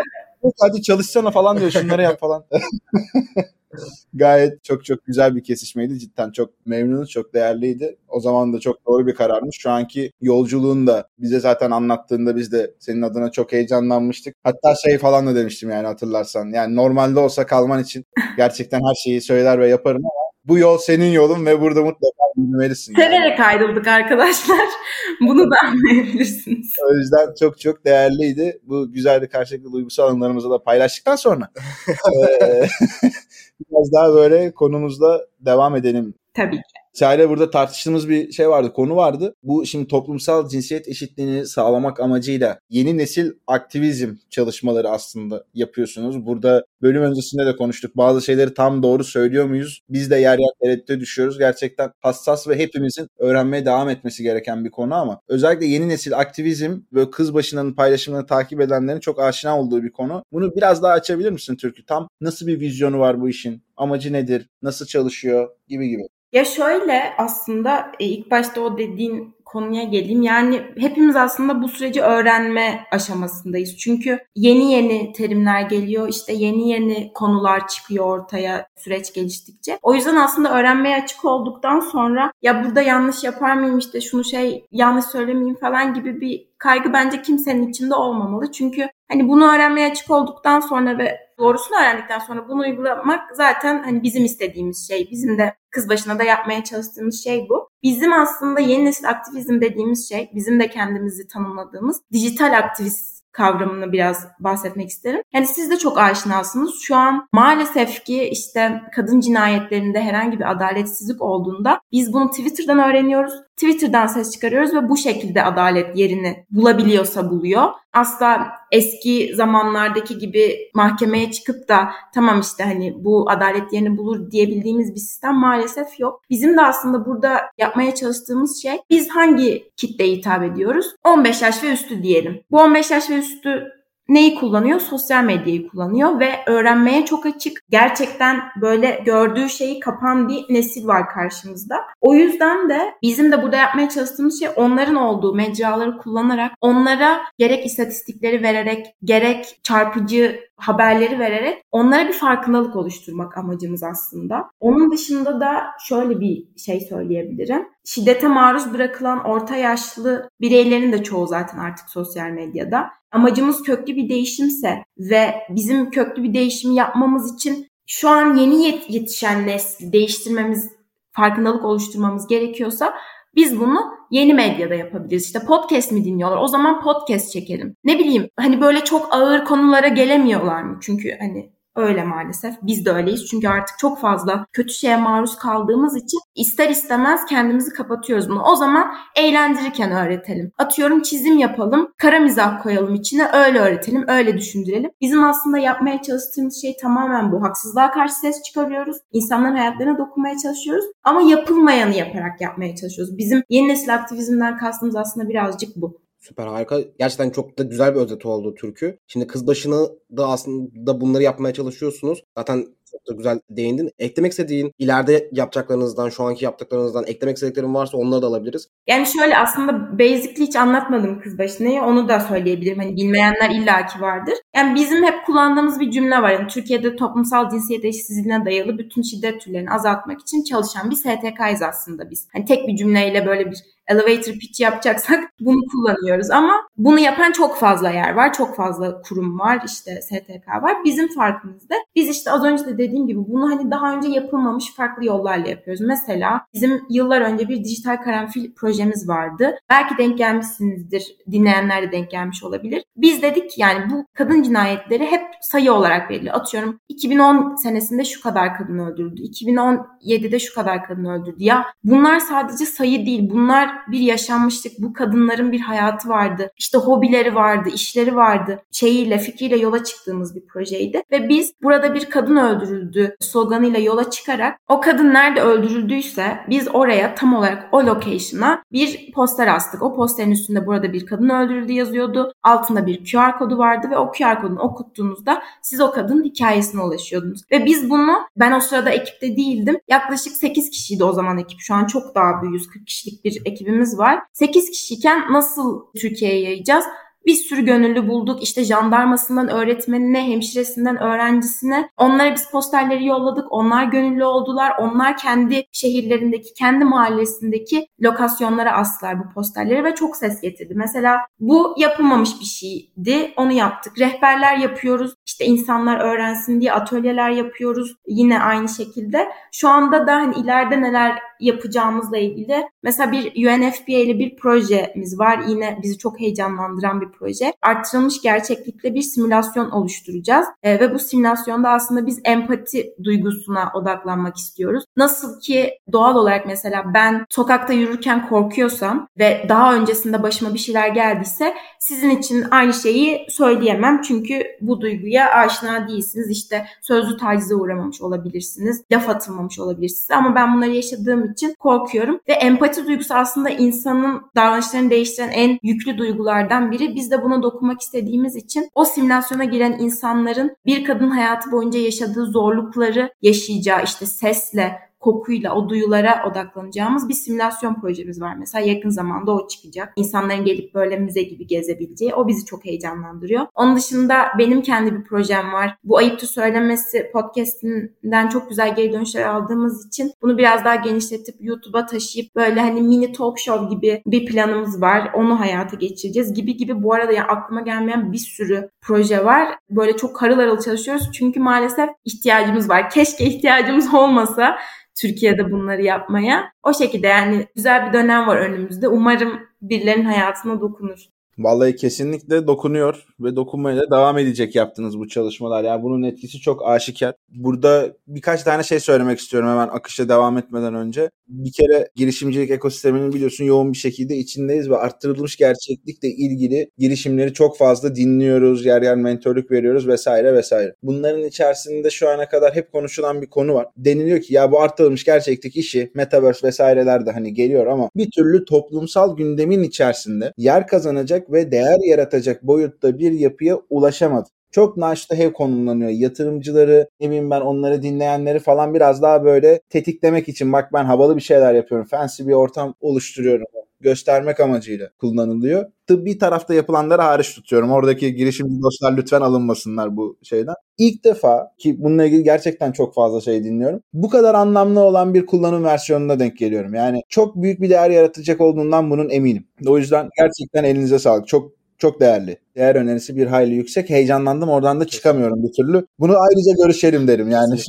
hadi 0.59 0.81
çalışsana 0.81 1.31
falan 1.31 1.59
diyor 1.59 1.71
şunları 1.71 2.01
yap 2.01 2.19
falan. 2.19 2.45
Gayet 4.13 4.63
çok 4.63 4.85
çok 4.85 5.05
güzel 5.05 5.35
bir 5.35 5.43
kesişmeydi. 5.43 5.99
Cidden 5.99 6.31
çok 6.31 6.49
memnunuz, 6.65 7.09
çok 7.09 7.33
değerliydi. 7.33 7.97
O 8.07 8.19
zaman 8.19 8.53
da 8.53 8.59
çok 8.59 8.85
doğru 8.87 9.07
bir 9.07 9.15
kararmış. 9.15 9.57
Şu 9.59 9.69
anki 9.69 10.11
yolculuğun 10.21 10.87
da 10.87 11.07
bize 11.19 11.39
zaten 11.39 11.71
anlattığında 11.71 12.35
biz 12.35 12.51
de 12.51 12.73
senin 12.79 13.01
adına 13.01 13.31
çok 13.31 13.51
heyecanlanmıştık. 13.51 14.35
Hatta 14.43 14.75
şey 14.75 14.97
falan 14.97 15.27
da 15.27 15.35
demiştim 15.35 15.69
yani 15.69 15.87
hatırlarsan. 15.87 16.45
Yani 16.53 16.75
normalde 16.75 17.19
olsa 17.19 17.45
kalman 17.45 17.83
için 17.83 18.05
gerçekten 18.37 18.79
her 18.79 18.95
şeyi 18.95 19.21
söyler 19.21 19.59
ve 19.59 19.67
yaparım 19.67 20.01
ama 20.05 20.26
bu 20.47 20.57
yol 20.57 20.77
senin 20.77 21.11
yolun 21.11 21.45
ve 21.45 21.61
burada 21.61 21.81
mutlaka 21.81 22.23
yürümelisin. 22.37 22.95
Severek 22.95 23.39
yani. 23.39 23.43
ayrıldık 23.43 23.87
arkadaşlar. 23.87 24.67
Bunu 25.21 25.51
da 25.51 25.55
anlayabilirsiniz. 25.63 26.73
O 26.89 26.93
yüzden 26.93 27.33
çok 27.39 27.59
çok 27.59 27.85
değerliydi. 27.85 28.59
Bu 28.63 28.91
güzel 28.91 29.21
bir 29.21 29.27
karşılıklı 29.27 29.71
duygusal 29.71 30.07
anılarımızı 30.07 30.49
da 30.49 30.63
paylaştıktan 30.63 31.15
sonra 31.15 31.49
biraz 33.71 33.91
daha 33.93 34.13
böyle 34.13 34.51
konumuzda 34.51 35.27
devam 35.39 35.75
edelim. 35.75 36.13
Tabii 36.33 36.55
ki. 36.55 36.76
Şair'le 36.99 37.29
burada 37.29 37.49
tartıştığımız 37.49 38.09
bir 38.09 38.31
şey 38.31 38.49
vardı, 38.49 38.73
konu 38.73 38.95
vardı. 38.95 39.33
Bu 39.43 39.65
şimdi 39.65 39.87
toplumsal 39.87 40.49
cinsiyet 40.49 40.87
eşitliğini 40.87 41.45
sağlamak 41.45 41.99
amacıyla 41.99 42.59
yeni 42.69 42.97
nesil 42.97 43.31
aktivizm 43.47 44.15
çalışmaları 44.29 44.89
aslında 44.89 45.43
yapıyorsunuz. 45.53 46.25
Burada 46.25 46.63
bölüm 46.81 47.01
öncesinde 47.01 47.45
de 47.45 47.55
konuştuk. 47.55 47.97
Bazı 47.97 48.21
şeyleri 48.21 48.53
tam 48.53 48.83
doğru 48.83 49.03
söylüyor 49.03 49.45
muyuz? 49.45 49.81
Biz 49.89 50.11
de 50.11 50.15
yer 50.15 50.39
yer 50.39 50.49
tereddüte 50.61 50.99
düşüyoruz. 50.99 51.37
Gerçekten 51.37 51.91
hassas 52.01 52.47
ve 52.47 52.59
hepimizin 52.59 53.07
öğrenmeye 53.17 53.65
devam 53.65 53.89
etmesi 53.89 54.23
gereken 54.23 54.65
bir 54.65 54.71
konu 54.71 54.95
ama 54.95 55.21
özellikle 55.27 55.65
yeni 55.65 55.89
nesil 55.89 56.17
aktivizm 56.17 56.79
ve 56.93 57.11
kız 57.11 57.33
başının 57.33 57.73
paylaşımlarını 57.73 58.27
takip 58.27 58.61
edenlerin 58.61 58.99
çok 58.99 59.19
aşina 59.21 59.59
olduğu 59.59 59.83
bir 59.83 59.91
konu. 59.91 60.23
Bunu 60.31 60.55
biraz 60.55 60.83
daha 60.83 60.93
açabilir 60.93 61.31
misin 61.31 61.55
Türkü? 61.55 61.85
Tam 61.85 62.09
nasıl 62.21 62.47
bir 62.47 62.59
vizyonu 62.59 62.99
var 62.99 63.21
bu 63.21 63.29
işin? 63.29 63.63
Amacı 63.77 64.13
nedir? 64.13 64.49
Nasıl 64.61 64.85
çalışıyor? 64.85 65.49
Gibi 65.67 65.89
gibi. 65.89 66.03
Ya 66.31 66.45
şöyle 66.45 67.13
aslında 67.17 67.91
e, 67.99 68.05
ilk 68.05 68.31
başta 68.31 68.61
o 68.61 68.77
dediğin 68.77 69.37
konuya 69.45 69.83
geleyim. 69.83 70.21
Yani 70.21 70.61
hepimiz 70.77 71.15
aslında 71.15 71.61
bu 71.61 71.67
süreci 71.67 72.01
öğrenme 72.01 72.83
aşamasındayız. 72.91 73.77
Çünkü 73.77 74.19
yeni 74.35 74.71
yeni 74.71 75.13
terimler 75.13 75.61
geliyor. 75.61 76.09
işte 76.09 76.33
yeni 76.33 76.69
yeni 76.69 77.11
konular 77.13 77.67
çıkıyor 77.67 78.05
ortaya 78.05 78.67
süreç 78.77 79.13
geliştikçe. 79.13 79.79
O 79.81 79.93
yüzden 79.93 80.15
aslında 80.15 80.59
öğrenmeye 80.59 81.03
açık 81.03 81.25
olduktan 81.25 81.79
sonra 81.79 82.31
ya 82.41 82.65
burada 82.65 82.81
yanlış 82.81 83.23
yapar 83.23 83.53
mıyım 83.53 83.77
işte 83.77 84.01
şunu 84.01 84.23
şey 84.23 84.65
yanlış 84.71 85.05
söylemeyeyim 85.05 85.55
falan 85.55 85.93
gibi 85.93 86.21
bir 86.21 86.46
kaygı 86.59 86.93
bence 86.93 87.21
kimsenin 87.21 87.67
içinde 87.67 87.95
olmamalı. 87.95 88.51
Çünkü 88.51 88.87
hani 89.11 89.27
bunu 89.27 89.53
öğrenmeye 89.53 89.91
açık 89.91 90.11
olduktan 90.11 90.59
sonra 90.59 90.97
ve 90.97 91.17
doğrusunu 91.39 91.77
öğrendikten 91.77 92.19
sonra 92.19 92.47
bunu 92.49 92.61
uygulamak 92.61 93.35
zaten 93.35 93.83
hani 93.83 94.03
bizim 94.03 94.25
istediğimiz 94.25 94.87
şey. 94.87 95.07
Bizim 95.11 95.37
de 95.37 95.55
kız 95.71 95.89
başına 95.89 96.19
da 96.19 96.23
yapmaya 96.23 96.63
çalıştığımız 96.63 97.23
şey 97.23 97.47
bu. 97.49 97.69
Bizim 97.83 98.13
aslında 98.13 98.59
yeni 98.59 98.85
nesil 98.85 99.09
aktivizm 99.09 99.61
dediğimiz 99.61 100.09
şey, 100.09 100.31
bizim 100.35 100.59
de 100.59 100.69
kendimizi 100.69 101.27
tanımladığımız 101.27 102.01
dijital 102.13 102.57
aktivist 102.57 103.17
kavramını 103.37 103.91
biraz 103.91 104.27
bahsetmek 104.39 104.89
isterim. 104.89 105.21
Yani 105.33 105.47
siz 105.47 105.71
de 105.71 105.77
çok 105.77 105.97
aşinasınız. 105.97 106.79
Şu 106.81 106.95
an 106.95 107.27
maalesef 107.33 108.03
ki 108.03 108.23
işte 108.23 108.81
kadın 108.95 109.19
cinayetlerinde 109.19 110.01
herhangi 110.01 110.39
bir 110.39 110.51
adaletsizlik 110.51 111.21
olduğunda 111.21 111.79
biz 111.91 112.13
bunu 112.13 112.29
Twitter'dan 112.29 112.79
öğreniyoruz. 112.79 113.33
Twitter'dan 113.57 114.07
ses 114.07 114.31
çıkarıyoruz 114.31 114.73
ve 114.73 114.89
bu 114.89 114.97
şekilde 114.97 115.43
adalet 115.43 115.97
yerini 115.97 116.45
bulabiliyorsa 116.49 117.29
buluyor. 117.29 117.63
Asla 117.93 118.47
eski 118.71 119.31
zamanlardaki 119.35 120.17
gibi 120.17 120.57
mahkemeye 120.75 121.31
çıkıp 121.31 121.69
da 121.69 121.89
tamam 122.13 122.41
işte 122.41 122.63
hani 122.63 122.93
bu 123.03 123.29
adalet 123.29 123.73
yerini 123.73 123.97
bulur 123.97 124.31
diyebildiğimiz 124.31 124.95
bir 124.95 124.99
sistem 124.99 125.35
maalesef 125.35 125.99
yok. 125.99 126.21
Bizim 126.29 126.57
de 126.57 126.61
aslında 126.61 127.05
burada 127.05 127.41
yapmaya 127.57 127.95
çalıştığımız 127.95 128.61
şey 128.61 128.77
biz 128.89 129.09
hangi 129.09 129.71
kitleye 129.77 130.15
hitap 130.15 130.43
ediyoruz? 130.43 130.95
15 131.03 131.41
yaş 131.41 131.63
ve 131.63 131.71
üstü 131.71 132.03
diyelim. 132.03 132.41
Bu 132.51 132.59
15 132.59 132.91
yaş 132.91 133.09
ve 133.09 133.15
üstü 133.15 133.76
neyi 134.09 134.35
kullanıyor? 134.35 134.79
Sosyal 134.79 135.23
medyayı 135.23 135.67
kullanıyor 135.67 136.19
ve 136.19 136.31
öğrenmeye 136.47 137.05
çok 137.05 137.25
açık. 137.25 137.61
Gerçekten 137.69 138.41
böyle 138.61 139.01
gördüğü 139.05 139.49
şeyi 139.49 139.79
kapan 139.79 140.29
bir 140.29 140.45
nesil 140.49 140.87
var 140.87 141.09
karşımızda. 141.09 141.75
O 142.01 142.13
yüzden 142.13 142.69
de 142.69 142.93
bizim 143.01 143.31
de 143.31 143.43
burada 143.43 143.55
yapmaya 143.55 143.89
çalıştığımız 143.89 144.39
şey 144.39 144.49
onların 144.55 144.95
olduğu 144.95 145.35
mecraları 145.35 145.97
kullanarak 145.97 146.51
onlara 146.61 147.21
gerek 147.37 147.65
istatistikleri 147.65 148.43
vererek 148.43 148.85
gerek 149.03 149.59
çarpıcı 149.63 150.46
haberleri 150.57 151.19
vererek 151.19 151.63
onlara 151.71 152.07
bir 152.07 152.13
farkındalık 152.13 152.75
oluşturmak 152.75 153.37
amacımız 153.37 153.83
aslında. 153.83 154.49
Onun 154.59 154.91
dışında 154.91 155.39
da 155.39 155.63
şöyle 155.87 156.19
bir 156.19 156.47
şey 156.57 156.81
söyleyebilirim. 156.81 157.67
Şiddete 157.85 158.27
maruz 158.27 158.73
bırakılan 158.73 159.25
orta 159.25 159.55
yaşlı 159.55 160.29
bireylerin 160.41 160.91
de 160.91 161.03
çoğu 161.03 161.27
zaten 161.27 161.57
artık 161.57 161.89
sosyal 161.89 162.29
medyada. 162.29 162.89
Amacımız 163.11 163.63
köklü 163.63 163.95
bir 163.95 164.09
değişimse 164.09 164.83
ve 164.97 165.35
bizim 165.49 165.89
köklü 165.89 166.23
bir 166.23 166.33
değişimi 166.33 166.75
yapmamız 166.75 167.35
için 167.35 167.67
şu 167.87 168.09
an 168.09 168.35
yeni 168.35 168.65
yetişen 168.89 169.47
nesli 169.47 169.93
değiştirmemiz, 169.93 170.71
farkındalık 171.11 171.65
oluşturmamız 171.65 172.27
gerekiyorsa 172.27 172.93
biz 173.35 173.59
bunu 173.59 173.96
yeni 174.11 174.33
medyada 174.33 174.75
yapabiliriz. 174.75 175.25
İşte 175.25 175.39
podcast 175.39 175.91
mi 175.91 176.05
dinliyorlar? 176.05 176.37
O 176.37 176.47
zaman 176.47 176.81
podcast 176.81 177.31
çekelim. 177.31 177.75
Ne 177.83 177.99
bileyim 177.99 178.29
hani 178.35 178.61
böyle 178.61 178.79
çok 178.79 179.13
ağır 179.13 179.45
konulara 179.45 179.87
gelemiyorlar 179.87 180.61
mı? 180.61 180.79
Çünkü 180.81 181.17
hani 181.19 181.56
Öyle 181.77 182.03
maalesef. 182.03 182.55
Biz 182.61 182.85
de 182.85 182.91
öyleyiz. 182.91 183.25
Çünkü 183.25 183.47
artık 183.47 183.79
çok 183.79 183.99
fazla 183.99 184.45
kötü 184.53 184.73
şeye 184.73 184.97
maruz 184.97 185.35
kaldığımız 185.35 185.97
için 185.97 186.19
ister 186.35 186.69
istemez 186.69 187.25
kendimizi 187.25 187.73
kapatıyoruz 187.73 188.29
bunu. 188.29 188.43
O 188.43 188.55
zaman 188.55 188.93
eğlendirirken 189.15 189.91
öğretelim. 189.91 190.51
Atıyorum 190.57 191.01
çizim 191.01 191.37
yapalım, 191.37 191.91
kara 191.97 192.19
mizah 192.19 192.63
koyalım 192.63 192.95
içine, 192.95 193.27
öyle 193.33 193.59
öğretelim, 193.59 194.05
öyle 194.07 194.37
düşündürelim. 194.37 194.91
Bizim 195.01 195.23
aslında 195.23 195.57
yapmaya 195.57 196.01
çalıştığımız 196.01 196.61
şey 196.61 196.77
tamamen 196.77 197.31
bu. 197.31 197.43
Haksızlığa 197.43 197.91
karşı 197.91 198.13
ses 198.13 198.43
çıkarıyoruz. 198.43 198.97
İnsanların 199.11 199.55
hayatlarına 199.55 199.97
dokunmaya 199.97 200.37
çalışıyoruz. 200.37 200.85
Ama 201.03 201.21
yapılmayanı 201.21 201.95
yaparak 201.95 202.41
yapmaya 202.41 202.75
çalışıyoruz. 202.75 203.17
Bizim 203.17 203.43
yeni 203.49 203.67
nesil 203.67 203.93
aktivizmden 203.93 204.57
kastımız 204.57 204.95
aslında 204.95 205.29
birazcık 205.29 205.75
bu. 205.75 206.06
Süper 206.27 206.47
harika. 206.47 206.79
Gerçekten 206.99 207.29
çok 207.29 207.59
da 207.59 207.63
güzel 207.63 207.95
bir 207.95 207.99
özet 207.99 208.25
oldu 208.25 208.55
türkü. 208.55 208.99
Şimdi 209.07 209.27
kız 209.27 209.47
başını 209.47 209.89
da 210.17 210.27
aslında 210.27 211.01
bunları 211.01 211.23
yapmaya 211.23 211.53
çalışıyorsunuz. 211.53 212.23
Zaten 212.37 212.65
çok 212.91 213.07
da 213.07 213.13
güzel 213.17 213.39
değindin. 213.49 213.91
Eklemek 213.99 214.31
istediğin, 214.31 214.71
ileride 214.79 215.29
yapacaklarınızdan, 215.31 216.09
şu 216.09 216.23
anki 216.23 216.45
yaptıklarınızdan 216.45 217.03
eklemek 217.07 217.35
istediklerin 217.35 217.73
varsa 217.73 217.97
onları 217.97 218.21
da 218.21 218.27
alabiliriz. 218.27 218.67
Yani 218.87 219.05
şöyle 219.05 219.37
aslında 219.37 219.99
basically 219.99 220.47
hiç 220.47 220.55
anlatmadım 220.55 221.21
kız 221.21 221.37
başını. 221.37 221.85
Onu 221.85 222.09
da 222.09 222.19
söyleyebilirim. 222.19 222.79
Hani 222.79 222.95
bilmeyenler 222.95 223.49
illaki 223.49 224.01
vardır. 224.01 224.33
Yani 224.55 224.75
bizim 224.75 225.03
hep 225.03 225.25
kullandığımız 225.25 225.79
bir 225.79 225.91
cümle 225.91 226.21
var. 226.21 226.31
Yani 226.31 226.47
Türkiye'de 226.47 226.95
toplumsal 226.95 227.49
cinsiyet 227.49 227.85
eşitsizliğine 227.85 228.45
dayalı 228.45 228.77
bütün 228.77 229.01
şiddet 229.01 229.41
türlerini 229.41 229.71
azaltmak 229.71 230.21
için 230.21 230.43
çalışan 230.43 230.89
bir 230.89 230.95
STK'yız 230.95 231.61
aslında 231.61 232.09
biz. 232.09 232.27
Hani 232.33 232.45
tek 232.45 232.67
bir 232.67 232.75
cümleyle 232.75 233.25
böyle 233.25 233.51
bir 233.51 233.57
elevator 233.87 234.33
pitch 234.33 234.61
yapacaksak 234.61 235.23
bunu 235.39 235.61
kullanıyoruz 235.71 236.31
ama 236.31 236.53
bunu 236.77 236.99
yapan 236.99 237.31
çok 237.31 237.57
fazla 237.57 237.89
yer 237.89 238.13
var. 238.13 238.33
Çok 238.33 238.55
fazla 238.55 239.01
kurum 239.01 239.39
var. 239.39 239.59
işte 239.65 240.01
STK 240.01 240.47
var. 240.63 240.83
Bizim 240.85 241.07
farkımız 241.07 241.69
da 241.69 241.75
biz 241.95 242.09
işte 242.09 242.31
az 242.31 242.43
önce 242.43 242.65
de 242.65 242.77
dediğim 242.77 243.07
gibi 243.07 243.19
bunu 243.27 243.49
hani 243.49 243.71
daha 243.71 243.95
önce 243.95 244.09
yapılmamış 244.09 244.75
farklı 244.75 245.05
yollarla 245.05 245.49
yapıyoruz. 245.49 245.81
Mesela 245.81 246.41
bizim 246.53 246.81
yıllar 246.89 247.21
önce 247.21 247.49
bir 247.49 247.63
dijital 247.63 247.97
karanfil 247.97 248.53
projemiz 248.53 249.07
vardı. 249.07 249.55
Belki 249.69 249.97
denk 249.97 250.17
gelmişsinizdir. 250.17 251.15
Dinleyenler 251.31 251.81
de 251.83 251.91
denk 251.91 252.11
gelmiş 252.11 252.43
olabilir. 252.43 252.83
Biz 252.97 253.21
dedik 253.21 253.49
ki 253.49 253.61
yani 253.61 253.89
bu 253.91 254.05
kadın 254.13 254.43
cinayetleri 254.43 255.05
hep 255.05 255.21
sayı 255.41 255.73
olarak 255.73 256.11
veriliyor. 256.11 256.35
Atıyorum 256.35 256.79
2010 256.89 257.55
senesinde 257.55 258.05
şu 258.05 258.21
kadar 258.21 258.57
kadın 258.57 258.79
öldürdü. 258.79 259.21
2017'de 259.21 260.39
şu 260.39 260.55
kadar 260.55 260.87
kadın 260.87 261.05
öldürdü. 261.05 261.43
Ya 261.43 261.65
bunlar 261.83 262.19
sadece 262.19 262.65
sayı 262.65 263.05
değil. 263.05 263.29
Bunlar 263.29 263.76
bir 263.87 263.99
yaşanmışlık. 263.99 264.73
Bu 264.79 264.93
kadınların 264.93 265.51
bir 265.51 265.59
hayatı 265.59 266.09
vardı. 266.09 266.51
İşte 266.57 266.77
hobileri 266.77 267.35
vardı, 267.35 267.69
işleri 267.73 268.15
vardı. 268.15 268.61
Şeyiyle, 268.71 269.17
fikriyle 269.17 269.57
yola 269.57 269.83
çıktığımız 269.83 270.35
bir 270.35 270.45
projeydi. 270.47 271.03
Ve 271.11 271.29
biz 271.29 271.53
burada 271.63 271.93
bir 271.93 272.09
kadın 272.09 272.35
öldürüldü 272.35 273.15
sloganıyla 273.19 273.79
yola 273.79 274.09
çıkarak 274.09 274.59
o 274.67 274.81
kadın 274.81 275.13
nerede 275.13 275.41
öldürüldüyse 275.41 276.37
biz 276.49 276.67
oraya 276.73 277.15
tam 277.15 277.33
olarak 277.33 277.69
o 277.71 277.85
location'a 277.85 278.63
bir 278.71 279.11
poster 279.11 279.47
astık. 279.47 279.83
O 279.83 279.95
posterin 279.95 280.31
üstünde 280.31 280.65
burada 280.65 280.93
bir 280.93 281.05
kadın 281.05 281.29
öldürüldü 281.29 281.71
yazıyordu. 281.71 282.33
Altında 282.43 282.85
bir 282.85 283.11
QR 283.11 283.37
kodu 283.37 283.57
vardı 283.57 283.87
ve 283.91 283.97
o 283.97 284.11
QR 284.11 284.41
kodunu 284.41 284.59
okuttuğunuzda 284.59 285.41
siz 285.61 285.81
o 285.81 285.91
kadının 285.91 286.23
hikayesine 286.23 286.81
ulaşıyordunuz. 286.81 287.41
Ve 287.51 287.65
biz 287.65 287.89
bunu 287.89 288.17
ben 288.37 288.51
o 288.51 288.59
sırada 288.59 288.89
ekipte 288.89 289.37
değildim. 289.37 289.77
Yaklaşık 289.87 290.33
8 290.33 290.69
kişiydi 290.69 291.03
o 291.03 291.13
zaman 291.13 291.37
ekip. 291.37 291.59
Şu 291.59 291.73
an 291.73 291.85
çok 291.85 292.15
daha 292.15 292.41
büyük 292.41 292.53
140 292.53 292.87
kişilik 292.87 293.25
bir 293.25 293.41
ekibimiz 293.67 293.97
var. 293.97 294.19
8 294.33 294.71
kişiyken 294.71 295.33
nasıl 295.33 295.85
Türkiye'ye 295.95 296.41
yayacağız? 296.41 296.85
bir 297.27 297.35
sürü 297.35 297.65
gönüllü 297.65 298.07
bulduk. 298.07 298.43
İşte 298.43 298.63
jandarmasından 298.63 299.49
öğretmenine, 299.49 300.27
hemşiresinden 300.27 300.97
öğrencisine. 300.97 301.89
Onlara 301.97 302.33
biz 302.33 302.51
posterleri 302.51 303.05
yolladık. 303.05 303.45
Onlar 303.49 303.83
gönüllü 303.83 304.25
oldular. 304.25 304.71
Onlar 304.79 305.17
kendi 305.17 305.63
şehirlerindeki, 305.71 306.53
kendi 306.53 306.85
mahallesindeki 306.85 307.87
lokasyonlara 308.03 308.71
astılar 308.71 309.19
bu 309.19 309.33
posterleri 309.33 309.83
ve 309.83 309.95
çok 309.95 310.15
ses 310.15 310.41
getirdi. 310.41 310.73
Mesela 310.75 311.19
bu 311.39 311.75
yapılmamış 311.77 312.29
bir 312.39 312.45
şeydi. 312.45 313.33
Onu 313.37 313.51
yaptık. 313.51 313.99
Rehberler 313.99 314.57
yapıyoruz. 314.57 315.13
İşte 315.25 315.45
insanlar 315.45 315.99
öğrensin 315.99 316.61
diye 316.61 316.73
atölyeler 316.73 317.29
yapıyoruz. 317.29 317.95
Yine 318.07 318.39
aynı 318.39 318.69
şekilde. 318.69 319.27
Şu 319.51 319.69
anda 319.69 320.07
da 320.07 320.15
hani 320.15 320.35
ileride 320.35 320.81
neler 320.81 321.19
yapacağımızla 321.39 322.17
ilgili 322.17 322.63
mesela 322.83 323.11
bir 323.11 323.47
UNFPA 323.47 323.91
ile 323.91 324.19
bir 324.19 324.35
projemiz 324.35 325.19
var. 325.19 325.39
Yine 325.47 325.79
bizi 325.83 325.97
çok 325.97 326.19
heyecanlandıran 326.19 327.01
bir 327.01 327.11
proje. 327.11 327.53
Arttırılmış 327.61 328.21
gerçeklikle 328.21 328.93
bir 328.93 329.01
simülasyon 329.01 329.69
oluşturacağız. 329.69 330.45
E, 330.63 330.79
ve 330.79 330.93
bu 330.93 330.99
simülasyonda 330.99 331.69
aslında 331.69 332.05
biz 332.05 332.19
empati 332.25 332.93
duygusuna 333.03 333.71
odaklanmak 333.73 334.37
istiyoruz. 334.37 334.83
Nasıl 334.97 335.39
ki 335.39 335.79
doğal 335.91 336.15
olarak 336.15 336.45
mesela 336.45 336.83
ben 336.93 337.25
sokakta 337.29 337.73
yürürken 337.73 338.29
korkuyorsam 338.29 339.07
ve 339.19 339.45
daha 339.49 339.75
öncesinde 339.75 340.23
başıma 340.23 340.53
bir 340.53 340.59
şeyler 340.59 340.87
geldiyse 340.87 341.53
sizin 341.79 342.09
için 342.09 342.45
aynı 342.51 342.73
şeyi 342.73 343.25
söyleyemem. 343.29 344.01
Çünkü 344.01 344.43
bu 344.61 344.81
duyguya 344.81 345.33
aşina 345.33 345.87
değilsiniz. 345.87 346.29
İşte 346.29 346.65
sözlü 346.81 347.17
tacize 347.17 347.55
uğramamış 347.55 348.01
olabilirsiniz. 348.01 348.83
Laf 348.91 349.09
atılmamış 349.09 349.59
olabilirsiniz. 349.59 350.11
Ama 350.11 350.35
ben 350.35 350.55
bunları 350.55 350.71
yaşadığım 350.71 351.26
için 351.33 351.55
korkuyorum. 351.59 352.19
Ve 352.29 352.33
empati 352.33 352.87
duygusu 352.87 353.13
aslında 353.13 353.49
insanın 353.49 354.21
davranışlarını 354.35 354.89
değiştiren 354.89 355.29
en 355.29 355.59
yüklü 355.63 355.97
duygulardan 355.97 356.71
biri. 356.71 356.95
Biz 356.95 357.11
de 357.11 357.23
buna 357.23 357.43
dokunmak 357.43 357.81
istediğimiz 357.81 358.35
için 358.35 358.69
o 358.75 358.85
simülasyona 358.85 359.43
giren 359.43 359.77
insanların 359.79 360.55
bir 360.65 360.85
kadın 360.85 361.09
hayatı 361.09 361.51
boyunca 361.51 361.79
yaşadığı 361.79 362.25
zorlukları 362.25 363.13
yaşayacağı 363.21 363.83
işte 363.83 364.05
sesle, 364.05 364.86
kokuyla, 364.99 365.55
o 365.55 365.69
duyulara 365.69 366.29
odaklanacağımız 366.31 367.09
bir 367.09 367.13
simülasyon 367.13 367.81
projemiz 367.81 368.21
var. 368.21 368.35
Mesela 368.39 368.65
yakın 368.65 368.89
zamanda 368.89 369.31
o 369.31 369.47
çıkacak. 369.47 369.93
İnsanların 369.95 370.45
gelip 370.45 370.73
böyle 370.73 370.97
müze 370.97 371.21
gibi 371.21 371.47
gezebileceği. 371.47 372.15
O 372.15 372.27
bizi 372.27 372.45
çok 372.45 372.65
heyecanlandırıyor. 372.65 373.45
Onun 373.55 373.75
dışında 373.75 374.25
benim 374.37 374.61
kendi 374.61 374.95
bir 374.95 375.03
projem 375.03 375.53
var. 375.53 375.77
Bu 375.83 375.97
Ayıptı 375.97 376.27
Söylemesi 376.27 377.09
podcastinden 377.13 378.29
çok 378.29 378.49
güzel 378.49 378.75
geri 378.75 378.93
dönüşler 378.93 379.23
aldığımız 379.23 379.87
için 379.87 380.11
bunu 380.21 380.37
biraz 380.37 380.65
daha 380.65 380.75
genişletip 380.75 381.35
YouTube'a 381.39 381.85
taşıyıp 381.85 382.35
böyle 382.35 382.59
hani 382.59 382.81
mini 382.81 383.11
talk 383.11 383.39
show 383.39 383.75
gibi 383.75 384.01
bir 384.05 384.25
planımız 384.25 384.81
var. 384.81 385.11
Onu 385.13 385.39
hayata 385.39 385.75
geçireceğiz 385.77 386.33
gibi 386.33 386.57
gibi. 386.57 386.83
Bu 386.83 386.93
arada 386.93 387.11
yani 387.11 387.27
aklıma 387.27 387.61
gelmeyen 387.61 388.13
bir 388.13 388.17
sürü 388.17 388.69
proje 388.81 389.25
var. 389.25 389.47
Böyle 389.69 389.97
çok 389.97 390.21
harıl 390.21 390.35
harıl 390.35 390.59
çalışıyoruz. 390.59 391.09
Çünkü 391.13 391.39
maalesef 391.39 391.89
ihtiyacımız 392.05 392.69
var. 392.69 392.89
Keşke 392.89 393.25
ihtiyacımız 393.25 393.93
olmasa. 393.93 394.57
Türkiye'de 395.01 395.51
bunları 395.51 395.81
yapmaya. 395.81 396.51
O 396.63 396.73
şekilde 396.73 397.07
yani 397.07 397.47
güzel 397.55 397.87
bir 397.87 397.93
dönem 397.93 398.27
var 398.27 398.37
önümüzde. 398.37 398.87
Umarım 398.87 399.39
birilerinin 399.61 400.05
hayatına 400.05 400.61
dokunur. 400.61 401.16
Vallahi 401.37 401.75
kesinlikle 401.75 402.47
dokunuyor 402.47 403.05
ve 403.19 403.35
dokunmaya 403.35 403.77
da 403.77 403.91
devam 403.91 404.17
edecek 404.17 404.55
yaptığınız 404.55 404.99
bu 404.99 405.07
çalışmalar. 405.07 405.63
Yani 405.63 405.83
bunun 405.83 406.03
etkisi 406.03 406.39
çok 406.39 406.67
aşikar. 406.67 407.13
Burada 407.29 407.93
birkaç 408.07 408.43
tane 408.43 408.63
şey 408.63 408.79
söylemek 408.79 409.19
istiyorum 409.19 409.49
hemen 409.49 409.67
akışa 409.67 410.09
devam 410.09 410.37
etmeden 410.37 410.75
önce. 410.75 411.09
Bir 411.27 411.51
kere 411.51 411.89
girişimcilik 411.95 412.51
ekosisteminin 412.51 413.13
biliyorsun 413.13 413.45
yoğun 413.45 413.73
bir 413.73 413.77
şekilde 413.77 414.17
içindeyiz 414.17 414.69
ve 414.69 414.77
arttırılmış 414.77 415.37
gerçeklikle 415.37 416.09
ilgili 416.09 416.69
girişimleri 416.77 417.33
çok 417.33 417.57
fazla 417.57 417.95
dinliyoruz, 417.95 418.65
yer 418.65 418.81
yer 418.81 418.95
mentorluk 418.95 419.51
veriyoruz 419.51 419.87
vesaire 419.87 420.33
vesaire. 420.33 420.73
Bunların 420.83 421.23
içerisinde 421.23 421.89
şu 421.89 422.09
ana 422.09 422.29
kadar 422.29 422.55
hep 422.55 422.71
konuşulan 422.71 423.21
bir 423.21 423.27
konu 423.27 423.53
var. 423.53 423.67
Deniliyor 423.77 424.21
ki 424.21 424.33
ya 424.33 424.51
bu 424.51 424.61
arttırılmış 424.61 425.03
gerçeklik 425.03 425.57
işi, 425.57 425.91
metaverse 425.95 426.47
vesaireler 426.47 427.05
de 427.05 427.11
hani 427.11 427.33
geliyor 427.33 427.67
ama 427.67 427.89
bir 427.95 428.11
türlü 428.11 428.45
toplumsal 428.45 429.17
gündemin 429.17 429.63
içerisinde 429.63 430.33
yer 430.37 430.67
kazanacak 430.67 431.26
ve 431.31 431.51
değer 431.51 431.79
yaratacak 431.89 432.43
boyutta 432.43 432.99
bir 432.99 433.11
yapıya 433.11 433.59
ulaşamadı 433.69 434.29
çok 434.51 434.77
have 435.17 435.33
konumlanıyor. 435.33 435.89
Yatırımcıları, 435.89 436.89
ne 436.99 437.07
bileyim 437.07 437.31
ben 437.31 437.41
onları 437.41 437.81
dinleyenleri 437.81 438.39
falan 438.39 438.73
biraz 438.73 439.01
daha 439.01 439.23
böyle 439.23 439.59
tetiklemek 439.69 440.29
için 440.29 440.53
bak 440.53 440.73
ben 440.73 440.85
havalı 440.85 441.15
bir 441.15 441.21
şeyler 441.21 441.53
yapıyorum. 441.53 441.87
Fancy 441.87 442.23
bir 442.27 442.33
ortam 442.33 442.73
oluşturuyorum 442.81 443.45
göstermek 443.79 444.39
amacıyla 444.39 444.89
kullanılıyor. 444.99 445.65
Tıbbi 445.87 446.17
tarafta 446.17 446.53
yapılanları 446.53 447.01
hariç 447.01 447.35
tutuyorum. 447.35 447.71
Oradaki 447.71 448.15
girişimci 448.15 448.61
dostlar 448.61 448.97
lütfen 448.97 449.21
alınmasınlar 449.21 449.97
bu 449.97 450.17
şeyden. 450.23 450.55
İlk 450.77 451.03
defa 451.03 451.51
ki 451.57 451.83
bununla 451.83 452.05
ilgili 452.05 452.23
gerçekten 452.23 452.71
çok 452.71 452.93
fazla 452.93 453.21
şey 453.21 453.43
dinliyorum. 453.43 453.81
Bu 453.93 454.09
kadar 454.09 454.35
anlamlı 454.35 454.79
olan 454.79 455.13
bir 455.13 455.25
kullanım 455.25 455.63
versiyonuna 455.63 456.19
denk 456.19 456.37
geliyorum. 456.37 456.73
Yani 456.73 457.01
çok 457.09 457.35
büyük 457.35 457.61
bir 457.61 457.69
değer 457.69 457.89
yaratacak 457.89 458.41
olduğundan 458.41 458.91
bunun 458.91 459.09
eminim. 459.09 459.47
O 459.67 459.77
yüzden 459.77 460.09
gerçekten 460.19 460.63
elinize 460.63 460.99
sağlık. 460.99 461.27
Çok 461.27 461.51
çok 461.77 461.99
değerli. 461.99 462.37
Değer 462.55 462.75
önerisi 462.75 463.15
bir 463.17 463.27
hayli 463.27 463.53
yüksek. 463.53 463.89
Heyecanlandım. 463.89 464.49
Oradan 464.49 464.79
da 464.79 464.87
çıkamıyorum 464.87 465.43
bir 465.43 465.53
türlü. 465.53 465.85
Bunu 465.99 466.11
ayrıca 466.17 466.63
görüşelim 466.63 467.07
derim 467.07 467.29
yani. 467.29 467.59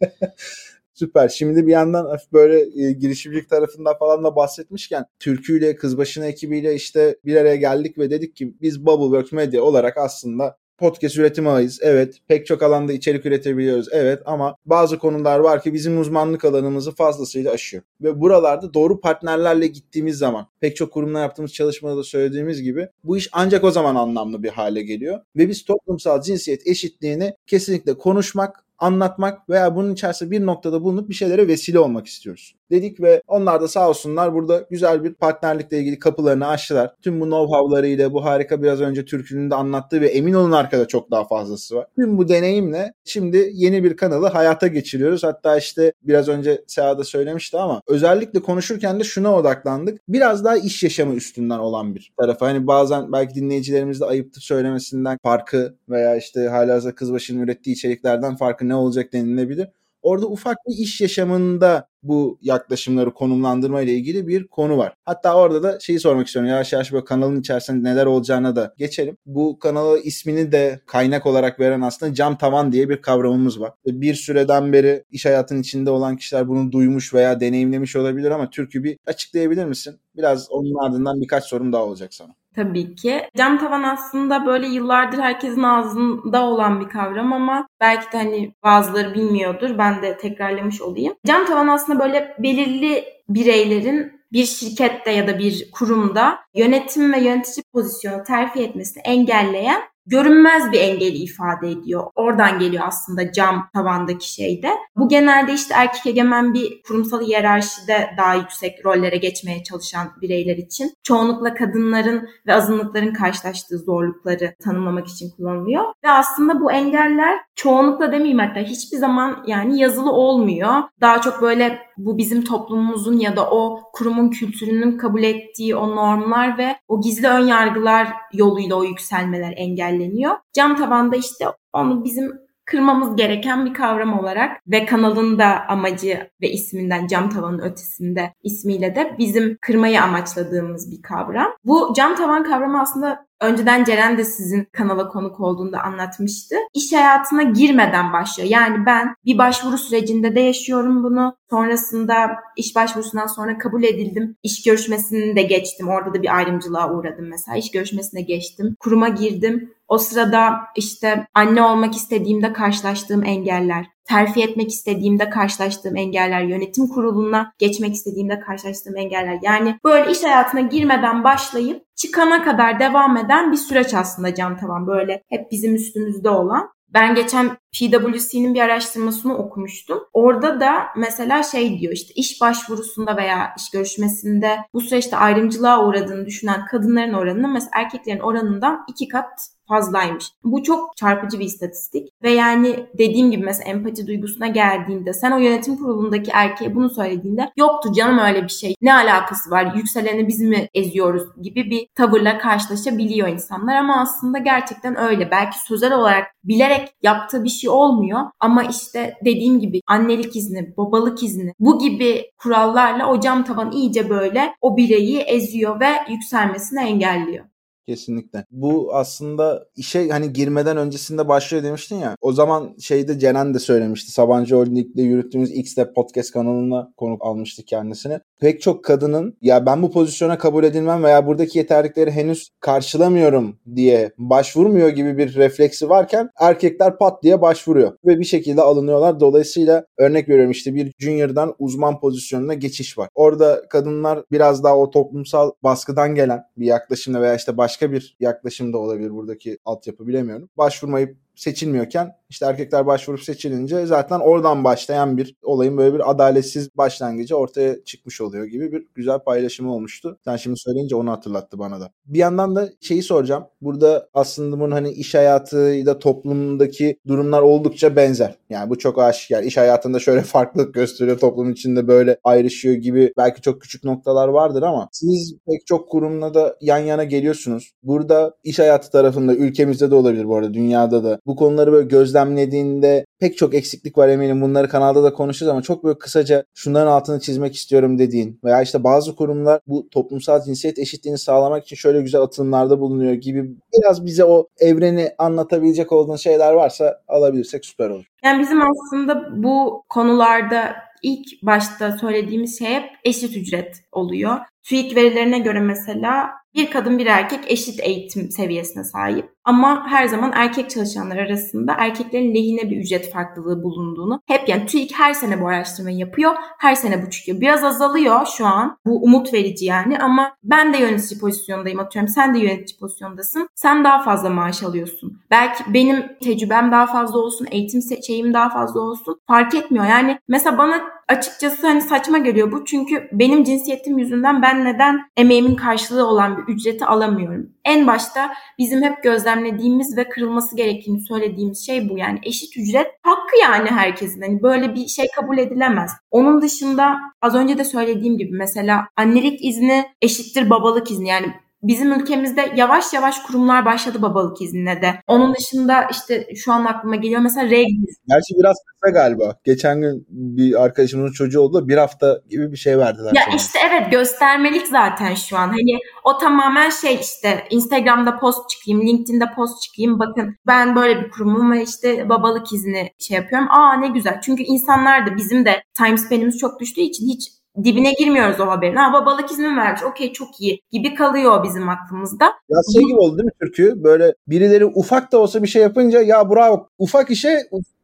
Süper. 0.98 1.28
Şimdi 1.28 1.66
bir 1.66 1.72
yandan 1.72 2.18
böyle 2.32 2.86
e, 2.86 2.92
girişimcilik 2.92 3.50
tarafından 3.50 3.98
falan 3.98 4.24
da 4.24 4.36
bahsetmişken 4.36 5.04
Türkü 5.18 5.58
ile 5.58 5.76
Kızbaşı'nın 5.76 6.26
ekibiyle 6.26 6.74
işte 6.74 7.16
bir 7.24 7.36
araya 7.36 7.56
geldik 7.56 7.98
ve 7.98 8.10
dedik 8.10 8.36
ki 8.36 8.54
biz 8.60 8.86
Bubbleworks 8.86 9.32
Media 9.32 9.62
olarak 9.62 9.96
aslında 9.96 10.56
podcast 10.78 11.16
üretimi 11.16 11.48
ağıyız. 11.48 11.78
Evet. 11.82 12.18
Pek 12.28 12.46
çok 12.46 12.62
alanda 12.62 12.92
içerik 12.92 13.26
üretebiliyoruz. 13.26 13.88
Evet 13.92 14.22
ama 14.26 14.56
bazı 14.66 14.98
konular 14.98 15.38
var 15.38 15.62
ki 15.62 15.74
bizim 15.74 16.00
uzmanlık 16.00 16.44
alanımızı 16.44 16.94
fazlasıyla 16.94 17.52
aşıyor. 17.52 17.82
Ve 18.00 18.20
buralarda 18.20 18.74
doğru 18.74 19.00
partnerlerle 19.00 19.66
gittiğimiz 19.66 20.18
zaman 20.18 20.46
pek 20.60 20.76
çok 20.76 20.92
kurumla 20.92 21.20
yaptığımız 21.20 21.52
çalışmada 21.52 21.96
da 21.96 22.02
söylediğimiz 22.02 22.62
gibi 22.62 22.88
bu 23.04 23.16
iş 23.16 23.28
ancak 23.32 23.64
o 23.64 23.70
zaman 23.70 23.94
anlamlı 23.94 24.42
bir 24.42 24.48
hale 24.48 24.82
geliyor. 24.82 25.20
Ve 25.36 25.48
biz 25.48 25.64
toplumsal 25.64 26.22
cinsiyet 26.22 26.66
eşitliğini 26.66 27.34
kesinlikle 27.46 27.98
konuşmak, 27.98 28.64
anlatmak 28.78 29.48
veya 29.48 29.76
bunun 29.76 29.92
içerisinde 29.94 30.30
bir 30.30 30.46
noktada 30.46 30.82
bulunup 30.82 31.08
bir 31.08 31.14
şeylere 31.14 31.48
vesile 31.48 31.78
olmak 31.78 32.06
istiyoruz. 32.06 32.57
Dedik 32.70 33.00
ve 33.00 33.22
onlar 33.26 33.60
da 33.60 33.68
sağ 33.68 33.88
olsunlar 33.88 34.34
burada 34.34 34.66
güzel 34.70 35.04
bir 35.04 35.14
partnerlikle 35.14 35.78
ilgili 35.78 35.98
kapılarını 35.98 36.46
açtılar. 36.46 36.94
Tüm 37.02 37.20
bu 37.20 37.24
know-how'larıyla 37.24 38.12
bu 38.12 38.24
harika 38.24 38.62
biraz 38.62 38.80
önce 38.80 39.04
Türk'ünün 39.04 39.50
de 39.50 39.54
anlattığı 39.54 40.00
ve 40.00 40.08
emin 40.08 40.34
olun 40.34 40.52
arkada 40.52 40.88
çok 40.88 41.10
daha 41.10 41.24
fazlası 41.24 41.76
var. 41.76 41.86
Tüm 41.96 42.18
bu 42.18 42.28
deneyimle 42.28 42.92
şimdi 43.04 43.50
yeni 43.52 43.84
bir 43.84 43.96
kanalı 43.96 44.26
hayata 44.26 44.66
geçiriyoruz. 44.66 45.24
Hatta 45.24 45.56
işte 45.56 45.92
biraz 46.02 46.28
önce 46.28 46.64
Seha 46.66 46.98
da 46.98 47.04
söylemişti 47.04 47.58
ama 47.58 47.82
özellikle 47.88 48.40
konuşurken 48.42 49.00
de 49.00 49.04
şuna 49.04 49.36
odaklandık. 49.36 50.00
Biraz 50.08 50.44
daha 50.44 50.56
iş 50.56 50.82
yaşamı 50.82 51.14
üstünden 51.14 51.58
olan 51.58 51.94
bir 51.94 52.12
tarafı. 52.18 52.44
Hani 52.44 52.66
bazen 52.66 53.12
belki 53.12 53.34
dinleyicilerimiz 53.34 54.00
de 54.00 54.04
ayıptır 54.04 54.40
söylemesinden 54.40 55.18
farkı 55.22 55.74
veya 55.88 56.16
işte 56.16 56.48
halihazırda 56.48 56.94
Kızbaşı'nın 56.94 57.42
ürettiği 57.42 57.76
içeriklerden 57.76 58.36
farkı 58.36 58.68
ne 58.68 58.74
olacak 58.74 59.12
denilebilir. 59.12 59.68
Orada 60.02 60.26
ufak 60.26 60.56
bir 60.68 60.82
iş 60.82 61.00
yaşamında 61.00 61.88
bu 62.02 62.38
yaklaşımları 62.42 63.14
konumlandırma 63.14 63.80
ile 63.82 63.92
ilgili 63.92 64.28
bir 64.28 64.46
konu 64.48 64.78
var. 64.78 64.94
Hatta 65.04 65.36
orada 65.36 65.62
da 65.62 65.80
şeyi 65.80 66.00
sormak 66.00 66.26
istiyorum. 66.26 66.50
Yavaş 66.50 66.72
yavaş 66.72 66.92
böyle 66.92 67.04
kanalın 67.04 67.40
içerisinde 67.40 67.90
neler 67.90 68.06
olacağına 68.06 68.56
da 68.56 68.74
geçelim. 68.78 69.16
Bu 69.26 69.58
kanala 69.58 69.98
ismini 69.98 70.52
de 70.52 70.80
kaynak 70.86 71.26
olarak 71.26 71.60
veren 71.60 71.80
aslında 71.80 72.14
cam 72.14 72.38
tavan 72.38 72.72
diye 72.72 72.88
bir 72.88 73.02
kavramımız 73.02 73.60
var. 73.60 73.72
Bir 73.86 74.14
süreden 74.14 74.72
beri 74.72 75.04
iş 75.10 75.26
hayatının 75.26 75.60
içinde 75.60 75.90
olan 75.90 76.16
kişiler 76.16 76.48
bunu 76.48 76.72
duymuş 76.72 77.14
veya 77.14 77.40
deneyimlemiş 77.40 77.96
olabilir 77.96 78.30
ama 78.30 78.50
Türk'ü 78.50 78.84
bir 78.84 78.98
açıklayabilir 79.06 79.64
misin? 79.64 80.00
Biraz 80.16 80.50
onun 80.50 80.86
ardından 80.86 81.20
birkaç 81.20 81.44
sorum 81.44 81.72
daha 81.72 81.84
olacak 81.84 82.14
sana 82.14 82.37
tabii 82.58 82.94
ki. 82.94 83.20
Cam 83.36 83.58
tavan 83.58 83.82
aslında 83.82 84.46
böyle 84.46 84.66
yıllardır 84.66 85.18
herkesin 85.18 85.62
ağzında 85.62 86.44
olan 86.44 86.80
bir 86.80 86.88
kavram 86.88 87.32
ama 87.32 87.68
belki 87.80 88.12
de 88.12 88.16
hani 88.16 88.54
bazıları 88.62 89.14
bilmiyordur. 89.14 89.78
Ben 89.78 90.02
de 90.02 90.16
tekrarlamış 90.16 90.82
olayım. 90.82 91.14
Cam 91.26 91.46
tavan 91.46 91.68
aslında 91.68 92.00
böyle 92.00 92.36
belirli 92.38 93.04
bireylerin 93.28 94.18
bir 94.32 94.44
şirkette 94.44 95.10
ya 95.10 95.28
da 95.28 95.38
bir 95.38 95.70
kurumda 95.70 96.38
yönetim 96.54 97.12
ve 97.12 97.20
yönetici 97.20 97.64
pozisyonu 97.72 98.22
terfi 98.24 98.62
etmesini 98.62 99.02
engelleyen 99.02 99.82
görünmez 100.08 100.72
bir 100.72 100.80
engeli 100.80 101.16
ifade 101.16 101.70
ediyor. 101.70 102.04
Oradan 102.14 102.58
geliyor 102.58 102.84
aslında 102.86 103.32
cam 103.32 103.68
tavandaki 103.74 104.32
şeyde. 104.32 104.70
Bu 104.96 105.08
genelde 105.08 105.52
işte 105.52 105.74
erkek 105.76 106.06
egemen 106.06 106.54
bir 106.54 106.82
kurumsal 106.82 107.20
hiyerarşide 107.20 108.10
daha 108.18 108.34
yüksek 108.34 108.84
rollere 108.84 109.16
geçmeye 109.16 109.64
çalışan 109.64 110.08
bireyler 110.20 110.56
için. 110.56 110.92
Çoğunlukla 111.02 111.54
kadınların 111.54 112.28
ve 112.46 112.54
azınlıkların 112.54 113.12
karşılaştığı 113.12 113.78
zorlukları 113.78 114.54
tanımlamak 114.64 115.08
için 115.08 115.30
kullanılıyor. 115.30 115.84
Ve 116.04 116.10
aslında 116.10 116.60
bu 116.60 116.72
engeller 116.72 117.38
çoğunlukla 117.54 118.12
demeyeyim 118.12 118.38
hatta 118.38 118.60
hiçbir 118.60 118.96
zaman 118.96 119.44
yani 119.46 119.80
yazılı 119.80 120.12
olmuyor. 120.12 120.72
Daha 121.00 121.20
çok 121.20 121.42
böyle 121.42 121.87
bu 121.98 122.18
bizim 122.18 122.44
toplumumuzun 122.44 123.18
ya 123.18 123.36
da 123.36 123.50
o 123.50 123.80
kurumun 123.92 124.30
kültürünün 124.30 124.98
kabul 124.98 125.22
ettiği 125.22 125.76
o 125.76 125.96
normlar 125.96 126.58
ve 126.58 126.76
o 126.88 127.00
gizli 127.00 127.28
ön 127.28 127.46
yargılar 127.46 128.08
yoluyla 128.32 128.76
o 128.76 128.84
yükselmeler 128.84 129.54
engelleniyor. 129.56 130.36
Cam 130.52 130.76
tabanda 130.76 131.16
işte 131.16 131.44
onu 131.72 132.04
bizim 132.04 132.47
kırmamız 132.70 133.16
gereken 133.16 133.66
bir 133.66 133.74
kavram 133.74 134.18
olarak 134.18 134.60
ve 134.66 134.86
kanalın 134.86 135.38
da 135.38 135.64
amacı 135.68 136.30
ve 136.42 136.50
isminden 136.50 137.06
cam 137.06 137.30
tavanın 137.30 137.58
ötesinde 137.58 138.32
ismiyle 138.42 138.94
de 138.94 139.14
bizim 139.18 139.58
kırmayı 139.60 140.02
amaçladığımız 140.02 140.90
bir 140.90 141.02
kavram. 141.02 141.52
Bu 141.64 141.92
cam 141.96 142.16
tavan 142.16 142.44
kavramı 142.44 142.80
aslında 142.80 143.28
önceden 143.40 143.84
Ceren 143.84 144.18
de 144.18 144.24
sizin 144.24 144.68
kanala 144.72 145.08
konuk 145.08 145.40
olduğunda 145.40 145.82
anlatmıştı. 145.82 146.56
İş 146.74 146.92
hayatına 146.92 147.42
girmeden 147.42 148.12
başlıyor. 148.12 148.48
Yani 148.50 148.86
ben 148.86 149.14
bir 149.24 149.38
başvuru 149.38 149.78
sürecinde 149.78 150.34
de 150.34 150.40
yaşıyorum 150.40 151.04
bunu. 151.04 151.36
Sonrasında 151.50 152.30
iş 152.56 152.76
başvurusundan 152.76 153.26
sonra 153.26 153.58
kabul 153.58 153.82
edildim. 153.82 154.36
İş 154.42 154.62
görüşmesini 154.62 155.36
de 155.36 155.42
geçtim. 155.42 155.88
Orada 155.88 156.14
da 156.14 156.22
bir 156.22 156.36
ayrımcılığa 156.36 156.94
uğradım 156.94 157.28
mesela. 157.28 157.56
İş 157.56 157.70
görüşmesine 157.70 158.22
geçtim. 158.22 158.76
Kuruma 158.80 159.08
girdim. 159.08 159.72
O 159.88 159.98
sırada 159.98 160.60
işte 160.76 161.26
anne 161.34 161.62
olmak 161.62 161.94
istediğimde 161.96 162.52
karşılaştığım 162.52 163.24
engeller, 163.24 163.86
terfi 164.04 164.42
etmek 164.42 164.68
istediğimde 164.70 165.30
karşılaştığım 165.30 165.96
engeller, 165.96 166.42
yönetim 166.42 166.88
kuruluna 166.88 167.52
geçmek 167.58 167.94
istediğimde 167.94 168.40
karşılaştığım 168.40 168.96
engeller. 168.96 169.38
Yani 169.42 169.78
böyle 169.84 170.10
iş 170.10 170.22
hayatına 170.22 170.60
girmeden 170.60 171.24
başlayıp 171.24 171.82
çıkana 171.96 172.44
kadar 172.44 172.80
devam 172.80 173.16
eden 173.16 173.52
bir 173.52 173.56
süreç 173.56 173.94
aslında 173.94 174.34
cam 174.34 174.56
tavan. 174.56 174.86
Böyle 174.86 175.22
hep 175.28 175.50
bizim 175.50 175.74
üstümüzde 175.74 176.30
olan. 176.30 176.70
Ben 176.94 177.14
geçen 177.14 177.48
PwC'nin 177.48 178.54
bir 178.54 178.60
araştırmasını 178.60 179.38
okumuştum. 179.38 180.00
Orada 180.12 180.60
da 180.60 180.86
mesela 180.96 181.42
şey 181.42 181.80
diyor 181.80 181.92
işte 181.92 182.14
iş 182.14 182.40
başvurusunda 182.40 183.16
veya 183.16 183.54
iş 183.58 183.70
görüşmesinde 183.70 184.56
bu 184.74 184.80
süreçte 184.80 185.16
ayrımcılığa 185.16 185.86
uğradığını 185.86 186.26
düşünen 186.26 186.64
kadınların 186.64 187.12
oranının 187.12 187.52
mesela 187.52 187.70
erkeklerin 187.74 188.20
oranından 188.20 188.84
iki 188.88 189.08
kat 189.08 189.57
fazlaymış. 189.68 190.32
Bu 190.44 190.62
çok 190.62 190.96
çarpıcı 190.96 191.38
bir 191.38 191.44
istatistik 191.44 192.08
ve 192.22 192.30
yani 192.30 192.86
dediğim 192.98 193.30
gibi 193.30 193.44
mesela 193.44 193.70
empati 193.70 194.06
duygusuna 194.06 194.46
geldiğinde 194.46 195.12
sen 195.12 195.32
o 195.32 195.38
yönetim 195.38 195.76
kurulundaki 195.76 196.30
erkeğe 196.34 196.74
bunu 196.74 196.90
söylediğinde 196.90 197.50
yoktu 197.56 197.92
canım 197.92 198.18
öyle 198.18 198.42
bir 198.42 198.48
şey 198.48 198.74
ne 198.82 198.94
alakası 198.94 199.50
var 199.50 199.74
yükseleni 199.76 200.28
biz 200.28 200.40
mi 200.40 200.68
eziyoruz 200.74 201.22
gibi 201.42 201.70
bir 201.70 201.86
tavırla 201.94 202.38
karşılaşabiliyor 202.38 203.28
insanlar 203.28 203.76
ama 203.76 204.00
aslında 204.00 204.38
gerçekten 204.38 204.98
öyle. 204.98 205.30
Belki 205.30 205.58
sözel 205.58 205.94
olarak 205.94 206.26
bilerek 206.44 206.88
yaptığı 207.02 207.44
bir 207.44 207.48
şey 207.48 207.70
olmuyor 207.70 208.20
ama 208.40 208.62
işte 208.62 209.14
dediğim 209.24 209.60
gibi 209.60 209.80
annelik 209.86 210.36
izni, 210.36 210.76
babalık 210.76 211.22
izni 211.22 211.52
bu 211.60 211.78
gibi 211.78 212.30
kurallarla 212.38 213.06
o 213.10 213.20
cam 213.20 213.44
tavan 213.44 213.72
iyice 213.72 214.10
böyle 214.10 214.54
o 214.60 214.76
bireyi 214.76 215.18
eziyor 215.18 215.80
ve 215.80 215.88
yükselmesini 216.08 216.80
engelliyor. 216.80 217.44
Kesinlikle. 217.88 218.44
Bu 218.50 218.94
aslında 218.94 219.66
işe 219.76 220.08
hani 220.08 220.32
girmeden 220.32 220.76
öncesinde 220.76 221.28
başlıyor 221.28 221.64
demiştin 221.64 221.96
ya. 221.96 222.16
O 222.20 222.32
zaman 222.32 222.76
şeyde 222.80 223.18
Ceren 223.18 223.54
de 223.54 223.58
söylemişti. 223.58 224.12
Sabancı 224.12 224.54
Holding'le 224.54 224.96
yürüttüğümüz 224.96 225.50
X-Step 225.50 225.94
podcast 225.94 226.32
kanalına 226.32 226.92
konuk 226.96 227.26
almıştık 227.26 227.66
kendisini. 227.66 228.18
Pek 228.40 228.62
çok 228.62 228.84
kadının 228.84 229.36
ya 229.42 229.66
ben 229.66 229.82
bu 229.82 229.90
pozisyona 229.90 230.38
kabul 230.38 230.64
edilmem 230.64 231.04
veya 231.04 231.26
buradaki 231.26 231.58
yeterlikleri 231.58 232.10
henüz 232.10 232.48
karşılamıyorum 232.60 233.56
diye 233.76 234.12
başvurmuyor 234.18 234.88
gibi 234.88 235.18
bir 235.18 235.34
refleksi 235.34 235.88
varken 235.88 236.30
erkekler 236.40 236.98
pat 236.98 237.22
diye 237.22 237.40
başvuruyor 237.40 237.92
ve 238.06 238.18
bir 238.18 238.24
şekilde 238.24 238.62
alınıyorlar. 238.62 239.20
Dolayısıyla 239.20 239.84
örnek 239.98 240.28
veriyorum 240.28 240.50
işte 240.50 240.74
bir 240.74 240.92
junior'dan 240.98 241.54
uzman 241.58 242.00
pozisyonuna 242.00 242.54
geçiş 242.54 242.98
var. 242.98 243.08
Orada 243.14 243.62
kadınlar 243.70 244.22
biraz 244.32 244.64
daha 244.64 244.78
o 244.78 244.90
toplumsal 244.90 245.50
baskıdan 245.62 246.14
gelen 246.14 246.42
bir 246.56 246.66
yaklaşımla 246.66 247.20
veya 247.20 247.34
işte 247.34 247.56
başka 247.56 247.77
bir 247.82 248.16
yaklaşımda 248.20 248.78
olabilir 248.78 249.10
buradaki 249.10 249.58
altyapı 249.64 250.06
bilemiyorum. 250.06 250.50
Başvurmayıp 250.56 251.16
seçilmiyorken 251.38 252.12
işte 252.28 252.46
erkekler 252.46 252.86
başvurup 252.86 253.22
seçilince 253.22 253.86
zaten 253.86 254.20
oradan 254.20 254.64
başlayan 254.64 255.18
bir 255.18 255.34
olayın 255.42 255.78
böyle 255.78 255.94
bir 255.94 256.10
adaletsiz 256.10 256.76
başlangıcı 256.76 257.36
ortaya 257.36 257.84
çıkmış 257.84 258.20
oluyor 258.20 258.44
gibi 258.44 258.72
bir 258.72 258.86
güzel 258.94 259.18
paylaşımı 259.18 259.74
olmuştu. 259.74 260.18
Sen 260.24 260.36
şimdi 260.36 260.56
söyleyince 260.58 260.96
onu 260.96 261.10
hatırlattı 261.10 261.58
bana 261.58 261.80
da. 261.80 261.90
Bir 262.06 262.18
yandan 262.18 262.56
da 262.56 262.68
şeyi 262.80 263.02
soracağım. 263.02 263.44
Burada 263.60 264.08
aslında 264.14 264.60
bunun 264.60 264.70
hani 264.70 264.90
iş 264.90 265.14
hayatıyla 265.14 265.98
toplumdaki 265.98 266.98
durumlar 267.06 267.42
oldukça 267.42 267.96
benzer. 267.96 268.34
Yani 268.50 268.70
bu 268.70 268.78
çok 268.78 268.98
aşikar. 268.98 269.42
İş 269.42 269.56
hayatında 269.56 269.98
şöyle 269.98 270.22
farklılık 270.22 270.74
gösteriyor. 270.74 271.18
Toplum 271.18 271.50
içinde 271.50 271.88
böyle 271.88 272.18
ayrışıyor 272.24 272.74
gibi 272.74 273.12
belki 273.16 273.40
çok 273.40 273.62
küçük 273.62 273.84
noktalar 273.84 274.28
vardır 274.28 274.62
ama 274.62 274.88
siz 274.92 275.36
pek 275.46 275.66
çok 275.66 275.88
kurumla 275.88 276.34
da 276.34 276.56
yan 276.60 276.78
yana 276.78 277.04
geliyorsunuz. 277.04 277.72
Burada 277.82 278.34
iş 278.44 278.58
hayatı 278.58 278.90
tarafında 278.90 279.34
ülkemizde 279.34 279.90
de 279.90 279.94
olabilir 279.94 280.28
bu 280.28 280.36
arada 280.36 280.54
dünyada 280.54 281.04
da 281.04 281.20
bu 281.28 281.36
konuları 281.36 281.72
böyle 281.72 281.88
gözlemlediğinde 281.88 283.06
pek 283.20 283.38
çok 283.38 283.54
eksiklik 283.54 283.98
var 283.98 284.08
eminim. 284.08 284.40
Bunları 284.40 284.68
kanalda 284.68 285.02
da 285.02 285.12
konuşuruz 285.12 285.50
ama 285.50 285.62
çok 285.62 285.84
böyle 285.84 285.98
kısaca 285.98 286.44
şunların 286.54 286.86
altını 286.86 287.20
çizmek 287.20 287.54
istiyorum 287.54 287.98
dediğin 287.98 288.40
veya 288.44 288.62
işte 288.62 288.84
bazı 288.84 289.16
kurumlar 289.16 289.60
bu 289.66 289.88
toplumsal 289.90 290.42
cinsiyet 290.44 290.78
eşitliğini 290.78 291.18
sağlamak 291.18 291.64
için 291.64 291.76
şöyle 291.76 292.02
güzel 292.02 292.20
atılımlarda 292.20 292.80
bulunuyor 292.80 293.12
gibi 293.12 293.50
biraz 293.78 294.06
bize 294.06 294.24
o 294.24 294.48
evreni 294.60 295.10
anlatabilecek 295.18 295.92
olduğun 295.92 296.16
şeyler 296.16 296.52
varsa 296.52 297.00
alabilirsek 297.08 297.64
süper 297.64 297.90
olur. 297.90 298.04
Yani 298.24 298.40
bizim 298.40 298.62
aslında 298.62 299.42
bu 299.42 299.84
konularda 299.88 300.76
ilk 301.02 301.42
başta 301.42 301.98
söylediğimiz 301.98 302.58
şey 302.58 302.68
hep 302.68 302.84
eşit 303.04 303.36
ücret 303.36 303.76
oluyor. 303.92 304.38
TÜİK 304.62 304.96
verilerine 304.96 305.38
göre 305.38 305.60
mesela 305.60 306.30
bir 306.54 306.70
kadın 306.70 306.98
bir 306.98 307.06
erkek 307.06 307.40
eşit 307.46 307.80
eğitim 307.82 308.30
seviyesine 308.30 308.84
sahip. 308.84 309.30
Ama 309.44 309.86
her 309.86 310.06
zaman 310.06 310.32
erkek 310.34 310.70
çalışanlar 310.70 311.16
arasında 311.16 311.74
erkeklerin 311.78 312.34
lehine 312.34 312.70
bir 312.70 312.76
ücret 312.76 313.12
farklılığı 313.12 313.62
bulunduğunu 313.62 314.20
hep 314.26 314.48
yani 314.48 314.66
TÜİK 314.66 314.92
her 314.98 315.12
sene 315.12 315.40
bu 315.40 315.48
araştırmayı 315.48 315.96
yapıyor. 315.96 316.34
Her 316.58 316.74
sene 316.74 317.06
bu 317.06 317.10
çıkıyor. 317.10 317.40
Biraz 317.40 317.64
azalıyor 317.64 318.26
şu 318.26 318.46
an. 318.46 318.78
Bu 318.86 319.02
umut 319.02 319.34
verici 319.34 319.64
yani 319.64 319.98
ama 319.98 320.36
ben 320.42 320.72
de 320.72 320.78
yönetici 320.78 321.20
pozisyondayım 321.20 321.80
atıyorum. 321.80 322.08
Sen 322.08 322.34
de 322.34 322.38
yönetici 322.38 322.78
pozisyondasın. 322.80 323.48
Sen 323.54 323.84
daha 323.84 324.02
fazla 324.02 324.30
maaş 324.30 324.62
alıyorsun. 324.62 325.20
Belki 325.30 325.64
benim 325.74 326.18
tecrübem 326.24 326.72
daha 326.72 326.86
fazla 326.86 327.18
olsun, 327.18 327.46
eğitim 327.50 327.82
şeyim 328.06 328.34
daha 328.34 328.50
fazla 328.50 328.80
olsun. 328.80 329.20
Fark 329.26 329.54
etmiyor. 329.54 329.84
Yani 329.84 330.18
mesela 330.28 330.58
bana 330.58 330.97
açıkçası 331.08 331.66
hani 331.66 331.80
saçma 331.80 332.18
geliyor 332.18 332.52
bu. 332.52 332.64
Çünkü 332.64 333.08
benim 333.12 333.44
cinsiyetim 333.44 333.98
yüzünden 333.98 334.42
ben 334.42 334.64
neden 334.64 335.00
emeğimin 335.16 335.54
karşılığı 335.54 336.06
olan 336.06 336.36
bir 336.36 336.52
ücreti 336.52 336.84
alamıyorum? 336.84 337.50
En 337.64 337.86
başta 337.86 338.34
bizim 338.58 338.82
hep 338.82 339.02
gözlemlediğimiz 339.02 339.96
ve 339.96 340.08
kırılması 340.08 340.56
gerektiğini 340.56 341.00
söylediğimiz 341.00 341.66
şey 341.66 341.88
bu. 341.88 341.98
Yani 341.98 342.18
eşit 342.22 342.56
ücret 342.56 342.86
hakkı 343.02 343.36
yani 343.42 343.70
herkesin. 343.70 344.22
Hani 344.22 344.42
böyle 344.42 344.74
bir 344.74 344.86
şey 344.86 345.06
kabul 345.16 345.38
edilemez. 345.38 345.90
Onun 346.10 346.42
dışında 346.42 346.96
az 347.22 347.34
önce 347.34 347.58
de 347.58 347.64
söylediğim 347.64 348.18
gibi 348.18 348.36
mesela 348.36 348.88
annelik 348.96 349.44
izni 349.44 349.84
eşittir 350.02 350.50
babalık 350.50 350.90
izni. 350.90 351.08
Yani 351.08 351.26
Bizim 351.62 351.92
ülkemizde 351.92 352.52
yavaş 352.56 352.92
yavaş 352.92 353.18
kurumlar 353.18 353.64
başladı 353.64 354.02
babalık 354.02 354.42
iznine 354.42 354.82
de. 354.82 354.94
Onun 355.06 355.34
dışında 355.34 355.88
işte 355.90 356.26
şu 356.36 356.52
an 356.52 356.64
aklıma 356.64 356.96
geliyor 356.96 357.20
mesela 357.20 357.50
regl. 357.50 357.70
Gerçi 358.08 358.34
biraz 358.38 358.56
kısa 358.66 358.92
galiba. 358.92 359.36
Geçen 359.44 359.80
gün 359.80 360.06
bir 360.08 360.62
arkadaşımın 360.64 361.12
çocuğu 361.12 361.40
oldu. 361.40 361.68
Bir 361.68 361.76
hafta 361.76 362.20
gibi 362.30 362.52
bir 362.52 362.56
şey 362.56 362.78
verdiler. 362.78 363.12
Ya 363.14 363.22
sana. 363.24 363.36
işte 363.36 363.58
evet 363.68 363.90
göstermelik 363.92 364.66
zaten 364.66 365.14
şu 365.14 365.36
an. 365.36 365.48
Hani 365.48 365.78
o 366.04 366.18
tamamen 366.18 366.70
şey 366.70 366.94
işte 366.94 367.44
Instagram'da 367.50 368.18
post 368.18 368.50
çıkayım, 368.50 368.86
LinkedIn'de 368.86 369.24
post 369.36 369.62
çıkayım. 369.62 369.98
Bakın 369.98 370.36
ben 370.46 370.76
böyle 370.76 371.02
bir 371.02 371.10
kurumum 371.10 371.52
ve 371.52 371.62
işte 371.62 372.08
babalık 372.08 372.52
izni 372.52 372.90
şey 372.98 373.16
yapıyorum. 373.16 373.48
Aa 373.50 373.74
ne 373.74 373.88
güzel. 373.88 374.20
Çünkü 374.20 374.42
insanlar 374.42 375.06
da 375.06 375.16
bizim 375.16 375.44
de 375.44 375.62
time 375.74 375.98
span'imiz 375.98 376.38
çok 376.38 376.60
düştüğü 376.60 376.80
için 376.80 377.08
hiç 377.08 377.37
dibine 377.64 377.92
girmiyoruz 377.92 378.40
o 378.40 378.46
haberin. 378.46 378.76
Ha 378.76 378.92
babalık 378.92 379.30
izni 379.30 379.56
vermiş 379.56 379.82
okey 379.82 380.12
çok 380.12 380.40
iyi 380.40 380.60
gibi 380.72 380.94
kalıyor 380.94 381.44
bizim 381.44 381.68
aklımızda. 381.68 382.24
Ya 382.24 382.58
şey 382.74 382.82
gibi 382.82 382.98
oldu 382.98 383.18
değil 383.18 383.24
mi 383.24 383.32
Türkü? 383.40 383.84
Böyle 383.84 384.14
birileri 384.28 384.66
ufak 384.66 385.12
da 385.12 385.18
olsa 385.18 385.42
bir 385.42 385.48
şey 385.48 385.62
yapınca 385.62 386.02
ya 386.02 386.30
bravo 386.30 386.68
ufak 386.78 387.10
işe 387.10 387.38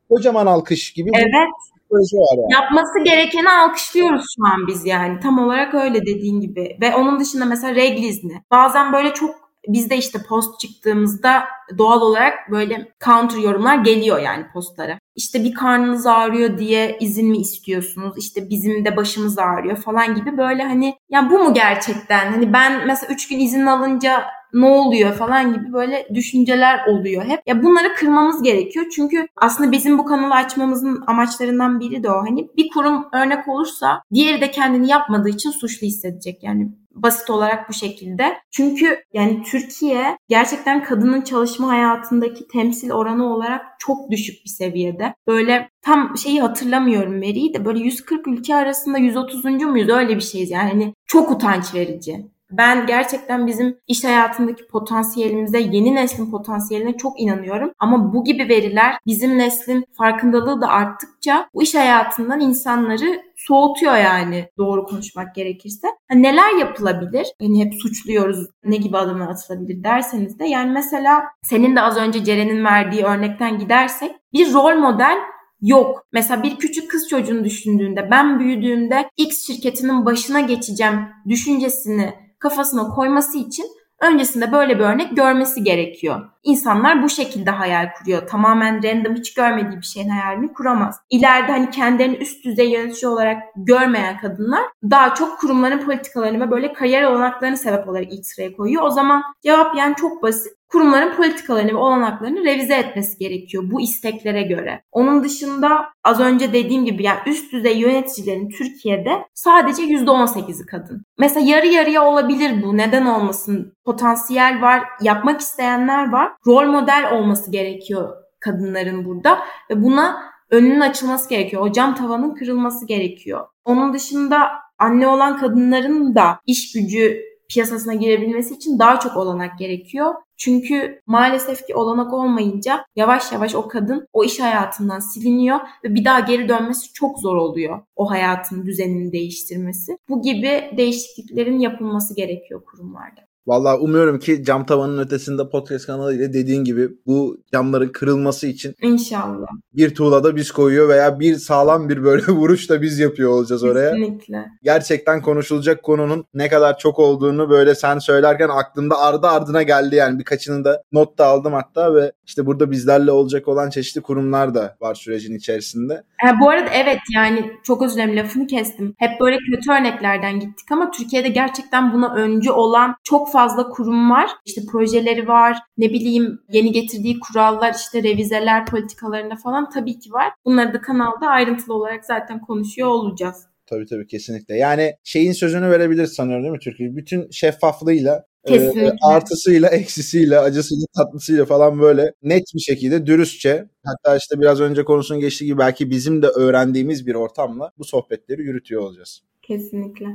kocaman 0.09 0.47
alkış 0.47 0.93
gibi. 0.93 1.11
Evet. 1.15 1.75
Var 1.91 2.39
yani. 2.39 2.53
Yapması 2.53 3.05
gerekeni 3.05 3.51
alkışlıyoruz 3.51 4.25
şu 4.37 4.47
an 4.47 4.67
biz 4.69 4.87
yani. 4.87 5.21
Tam 5.21 5.39
olarak 5.39 5.75
öyle 5.75 6.01
dediğin 6.01 6.41
gibi. 6.41 6.77
Ve 6.81 6.95
onun 6.95 7.21
dışında 7.21 7.45
mesela 7.45 7.75
regl 7.75 8.03
izni. 8.03 8.43
Bazen 8.51 8.93
böyle 8.93 9.15
çok 9.15 9.44
biz 9.69 9.91
de 9.91 9.97
işte 9.97 10.19
post 10.29 10.61
çıktığımızda 10.61 11.45
doğal 11.79 12.01
olarak 12.01 12.35
böyle 12.51 12.93
counter 13.05 13.39
yorumlar 13.39 13.77
geliyor 13.77 14.19
yani 14.19 14.47
postlara. 14.53 14.99
İşte 15.17 15.45
bir 15.45 15.55
karnınız 15.55 16.07
ağrıyor 16.07 16.59
diye 16.59 16.97
izin 17.01 17.29
mi 17.29 17.39
istiyorsunuz? 17.39 18.15
İşte 18.19 18.51
bizim 18.51 18.85
de 18.85 18.97
başımız 18.97 19.39
ağrıyor 19.39 19.77
falan 19.77 20.15
gibi 20.15 20.39
böyle 20.39 20.63
hani 20.63 20.95
ya 21.09 21.31
bu 21.31 21.39
mu 21.39 21.55
gerçekten? 21.55 22.33
Hani 22.33 22.53
ben 22.53 22.87
mesela 22.87 23.15
3 23.15 23.29
gün 23.29 23.39
izin 23.39 23.67
alınca 23.67 24.25
ne 24.55 24.67
oluyor 24.67 25.13
falan 25.13 25.55
gibi 25.55 25.73
böyle 25.73 26.09
düşünceler 26.15 26.87
oluyor 26.87 27.25
hep. 27.25 27.41
Ya 27.47 27.63
bunları 27.63 27.95
kırmamız 27.95 28.43
gerekiyor. 28.43 28.87
Çünkü 28.95 29.27
aslında 29.37 29.73
bizim 29.73 29.99
bu 29.99 30.05
kanalı 30.05 30.35
açmamızın 30.35 31.05
amaçlarından 31.07 31.81
biri 31.81 32.03
de 32.03 32.11
o. 32.11 32.17
Hani 32.17 32.49
bir 32.57 32.69
kurum 32.69 33.05
örnek 33.13 33.49
olursa 33.49 34.03
diğeri 34.15 34.41
de 34.41 34.51
kendini 34.51 34.91
yapmadığı 34.91 35.29
için 35.29 35.51
suçlu 35.51 35.87
hissedecek. 35.87 36.43
Yani 36.43 36.69
basit 36.95 37.31
olarak 37.31 37.69
bu 37.69 37.73
şekilde. 37.73 38.39
Çünkü 38.51 38.99
yani 39.13 39.43
Türkiye 39.43 40.17
gerçekten 40.29 40.85
kadının 40.85 41.21
çalışma 41.23 41.69
hayatındaki 41.69 42.49
temsil 42.49 42.91
oranı 42.91 43.35
olarak 43.35 43.67
çok 43.79 44.11
düşük 44.11 44.45
bir 44.45 44.51
seviyede. 44.51 45.15
Böyle 45.27 45.69
tam 45.83 46.19
şeyi 46.19 46.41
hatırlamıyorum 46.41 47.21
veriyi 47.21 47.55
de 47.55 47.65
böyle 47.65 47.79
140 47.79 48.29
ülke 48.29 48.57
arasında 48.57 48.99
130. 48.99 49.45
muyuz 49.45 49.89
öyle 49.89 50.17
bir 50.17 50.21
şeyiz 50.21 50.51
yani 50.51 50.71
hani 50.71 50.95
çok 51.07 51.31
utanç 51.31 51.75
verici. 51.75 52.34
Ben 52.59 52.87
gerçekten 52.87 53.47
bizim 53.47 53.77
iş 53.89 54.05
hayatındaki 54.05 54.67
potansiyelimize, 54.67 55.59
yeni 55.59 55.95
neslin 55.95 56.31
potansiyeline 56.31 56.97
çok 56.97 57.21
inanıyorum. 57.21 57.73
Ama 57.79 58.15
bu 58.15 58.25
gibi 58.25 58.49
veriler 58.49 58.97
bizim 59.07 59.39
neslin 59.39 59.85
farkındalığı 59.99 60.61
da 60.61 60.69
arttıkça 60.69 61.49
bu 61.55 61.63
iş 61.63 61.75
hayatından 61.75 62.41
insanları 62.41 63.23
soğutuyor 63.37 63.97
yani 63.97 64.49
doğru 64.59 64.87
konuşmak 64.87 65.35
gerekirse. 65.35 65.89
Yani 66.11 66.23
neler 66.23 66.59
yapılabilir? 66.59 67.27
Hani 67.41 67.65
hep 67.65 67.75
suçluyoruz 67.75 68.47
ne 68.65 68.77
gibi 68.77 68.99
adımlar 68.99 69.29
atılabilir 69.29 69.85
derseniz 69.85 70.39
de 70.39 70.47
yani 70.47 70.71
mesela 70.71 71.23
senin 71.43 71.77
de 71.77 71.81
az 71.81 71.97
önce 71.97 72.25
Ceren'in 72.25 72.65
verdiği 72.65 73.05
örnekten 73.05 73.59
gidersek 73.59 74.13
bir 74.33 74.53
rol 74.53 74.77
model 74.77 75.19
yok. 75.61 76.07
Mesela 76.13 76.43
bir 76.43 76.57
küçük 76.57 76.91
kız 76.91 77.09
çocuğunu 77.09 77.45
düşündüğünde 77.45 78.11
ben 78.11 78.41
büyüdüğümde 78.41 79.11
X 79.17 79.47
şirketinin 79.47 80.07
başına 80.07 80.41
geçeceğim 80.41 81.01
düşüncesini 81.29 82.24
kafasına 82.45 82.89
koyması 82.89 83.39
için 83.39 83.67
öncesinde 84.01 84.53
böyle 84.53 84.79
bir 84.79 84.85
örnek 84.85 85.17
görmesi 85.17 85.63
gerekiyor. 85.63 86.31
İnsanlar 86.43 87.03
bu 87.03 87.09
şekilde 87.09 87.51
hayal 87.51 87.89
kuruyor. 87.99 88.27
Tamamen 88.27 88.83
random 88.83 89.15
hiç 89.15 89.35
görmediği 89.35 89.77
bir 89.77 89.87
şeyin 89.87 90.09
hayalini 90.09 90.53
kuramaz. 90.53 91.01
İleride 91.11 91.53
hani 91.53 91.71
kendilerini 91.71 92.17
üst 92.17 92.45
düzey 92.45 92.71
yönetici 92.71 93.09
olarak 93.11 93.43
görmeyen 93.57 94.19
kadınlar 94.19 94.63
daha 94.91 95.15
çok 95.15 95.39
kurumların 95.39 95.85
politikalarını 95.85 96.47
ve 96.47 96.51
böyle 96.51 96.73
kariyer 96.73 97.03
olanaklarını 97.03 97.57
sebep 97.57 97.89
olarak 97.89 98.13
ilk 98.13 98.27
sıraya 98.27 98.53
koyuyor. 98.53 98.83
O 98.83 98.91
zaman 98.91 99.23
cevap 99.43 99.77
yani 99.77 99.95
çok 99.97 100.23
basit 100.23 100.53
kurumların 100.69 101.17
politikalarını 101.17 101.71
ve 101.71 101.77
olanaklarını 101.77 102.45
revize 102.45 102.75
etmesi 102.75 103.19
gerekiyor 103.19 103.65
bu 103.71 103.81
isteklere 103.81 104.43
göre. 104.43 104.83
Onun 104.93 105.25
dışında 105.25 105.85
az 106.05 106.21
önce 106.21 106.53
dediğim 106.53 106.85
gibi 106.85 107.03
yani 107.03 107.19
üst 107.27 107.53
düzey 107.53 107.79
yöneticilerin 107.79 108.49
Türkiye'de 108.49 109.25
sadece 109.35 109.83
%18'i 109.83 110.67
kadın. 110.67 111.05
Mesela 111.19 111.51
yarı 111.51 111.67
yarıya 111.67 112.05
olabilir 112.05 112.63
bu. 112.63 112.77
Neden 112.77 113.07
olmasın? 113.07 113.73
Potansiyel 113.85 114.63
var, 114.63 114.83
yapmak 115.03 115.41
isteyenler 115.41 116.13
var. 116.13 116.33
Rol 116.47 116.67
model 116.67 117.11
olması 117.13 117.51
gerekiyor 117.51 118.25
kadınların 118.45 119.05
burada 119.05 119.39
ve 119.71 119.83
buna 119.83 120.35
önünün 120.51 120.81
açılması 120.81 121.29
gerekiyor. 121.29 121.63
O 121.63 121.73
cam 121.73 121.95
tavanın 121.95 122.35
kırılması 122.35 122.87
gerekiyor. 122.87 123.47
Onun 123.65 123.93
dışında 123.93 124.49
anne 124.79 125.09
olan 125.09 125.37
kadınların 125.37 126.15
da 126.15 126.41
iş 126.47 126.73
gücü 126.73 127.21
piyasasına 127.51 127.95
girebilmesi 127.95 128.55
için 128.55 128.79
daha 128.79 129.01
çok 129.01 129.17
olanak 129.17 129.59
gerekiyor. 129.59 130.15
Çünkü 130.37 131.03
maalesef 131.07 131.67
ki 131.67 131.75
olanak 131.75 132.13
olmayınca 132.13 132.85
yavaş 132.97 133.33
yavaş 133.33 133.55
o 133.55 133.69
kadın 133.69 134.09
o 134.13 134.25
iş 134.25 134.41
hayatından 134.41 134.99
siliniyor 134.99 135.61
ve 135.85 135.95
bir 135.95 136.05
daha 136.05 136.21
geri 136.21 136.49
dönmesi 136.49 136.93
çok 136.93 137.19
zor 137.19 137.37
oluyor. 137.37 137.83
O 137.97 138.11
hayatın 138.11 138.67
düzenini 138.67 139.13
değiştirmesi. 139.13 139.99
Bu 140.09 140.23
gibi 140.23 140.71
değişikliklerin 140.77 141.59
yapılması 141.59 142.17
gerekiyor 142.17 142.65
kurumlarda. 142.65 143.34
Valla 143.47 143.79
umuyorum 143.79 144.19
ki 144.19 144.45
cam 144.45 144.67
tavanın 144.67 144.99
ötesinde 144.99 145.49
podcast 145.49 145.87
kanalı 145.87 146.15
ile 146.15 146.33
dediğin 146.33 146.65
gibi 146.65 146.89
bu 147.07 147.37
camların 147.53 147.89
kırılması 147.89 148.47
için 148.47 148.75
İnşallah. 148.83 149.47
bir 149.73 149.95
tuğla 149.95 150.25
da 150.25 150.37
biz 150.37 150.51
koyuyor 150.51 150.89
veya 150.89 151.21
bir 151.21 151.35
sağlam 151.35 151.89
bir 151.89 152.05
böyle 152.05 152.23
vuruş 152.29 152.71
da 152.71 152.83
biz 152.83 152.99
yapıyor 152.99 153.31
olacağız 153.31 153.65
oraya. 153.65 153.91
Kesinlikle. 153.91 154.47
Gerçekten 154.63 155.23
konuşulacak 155.23 155.83
konunun 155.83 156.25
ne 156.35 156.49
kadar 156.49 156.79
çok 156.79 156.99
olduğunu 156.99 157.51
böyle 157.51 157.75
sen 157.75 157.99
söylerken 157.99 158.49
aklımda 158.49 158.99
ardı 158.99 159.27
ardına 159.27 159.63
geldi 159.63 159.97
yani 159.97 160.19
birkaçını 160.19 160.65
da 160.65 160.83
not 160.93 161.19
da 161.19 161.27
aldım 161.27 161.53
hatta 161.53 161.95
ve 161.95 162.13
işte 162.27 162.47
burada 162.47 162.71
bizlerle 162.71 163.11
olacak 163.11 163.49
olan 163.49 163.71
çeşitli 163.71 164.01
kurumlar 164.01 164.55
da 164.55 164.77
var 164.81 164.95
sürecin 164.95 165.35
içerisinde. 165.35 165.95
E, 165.95 166.41
bu 166.41 166.51
arada 166.51 166.71
evet 166.75 166.99
yani 167.15 167.53
çok 167.63 167.83
özür 167.83 167.95
dilerim 167.95 168.17
lafını 168.17 168.47
kestim. 168.47 168.95
Hep 168.99 169.21
böyle 169.21 169.37
kötü 169.37 169.73
örneklerden 169.73 170.41
gittik 170.41 170.73
ama 170.73 170.91
Türkiye'de 170.91 171.29
gerçekten 171.29 171.93
buna 171.93 172.15
öncü 172.15 172.51
olan 172.51 172.95
çok 173.05 173.34
fazla 173.35 173.69
kurum 173.69 174.11
var. 174.11 174.31
İşte 174.47 174.61
projeleri 174.73 175.29
var, 175.29 175.59
ne 175.79 175.91
bileyim 175.91 176.39
yeni 176.53 176.73
getirdiği 176.73 177.21
kurallar, 177.21 177.75
işte 177.75 178.03
revizeler 178.03 178.67
politikalarında 178.67 179.37
falan 179.37 179.71
tabii 179.71 179.99
ki 179.99 180.13
var. 180.13 180.33
Bunları 180.45 180.75
da 180.75 180.81
kanalda 180.81 181.27
ayrıntılı 181.27 181.75
olarak 181.75 182.05
zaten 182.05 182.41
konuşuyor 182.41 182.89
olacağız. 182.89 183.37
Tabii 183.67 183.87
tabii 183.87 184.07
kesinlikle. 184.07 184.57
Yani 184.57 184.93
şeyin 185.05 185.33
sözünü 185.33 185.71
verebiliriz 185.71 186.13
sanıyorum 186.13 186.45
değil 186.45 186.53
mi 186.53 186.59
Türkiye? 186.59 186.97
Bütün 186.97 187.31
şeffaflığıyla 187.31 188.25
Kesinlikle. 188.47 188.87
E, 188.87 188.93
artısıyla, 189.03 189.69
eksisiyle, 189.69 190.39
acısıyla, 190.39 190.87
tatlısıyla 190.97 191.45
falan 191.45 191.81
böyle 191.81 192.13
net 192.23 192.45
bir 192.55 192.61
şekilde 192.61 193.07
dürüstçe 193.07 193.69
hatta 193.85 194.17
işte 194.17 194.41
biraz 194.41 194.61
önce 194.61 194.85
konusunun 194.85 195.21
geçtiği 195.21 195.45
gibi 195.45 195.59
belki 195.59 195.91
bizim 195.91 196.23
de 196.23 196.27
öğrendiğimiz 196.27 197.07
bir 197.07 197.15
ortamla 197.15 197.73
bu 197.79 197.85
sohbetleri 197.85 198.43
yürütüyor 198.43 198.83
olacağız. 198.83 199.21
Kesinlikle. 199.43 200.07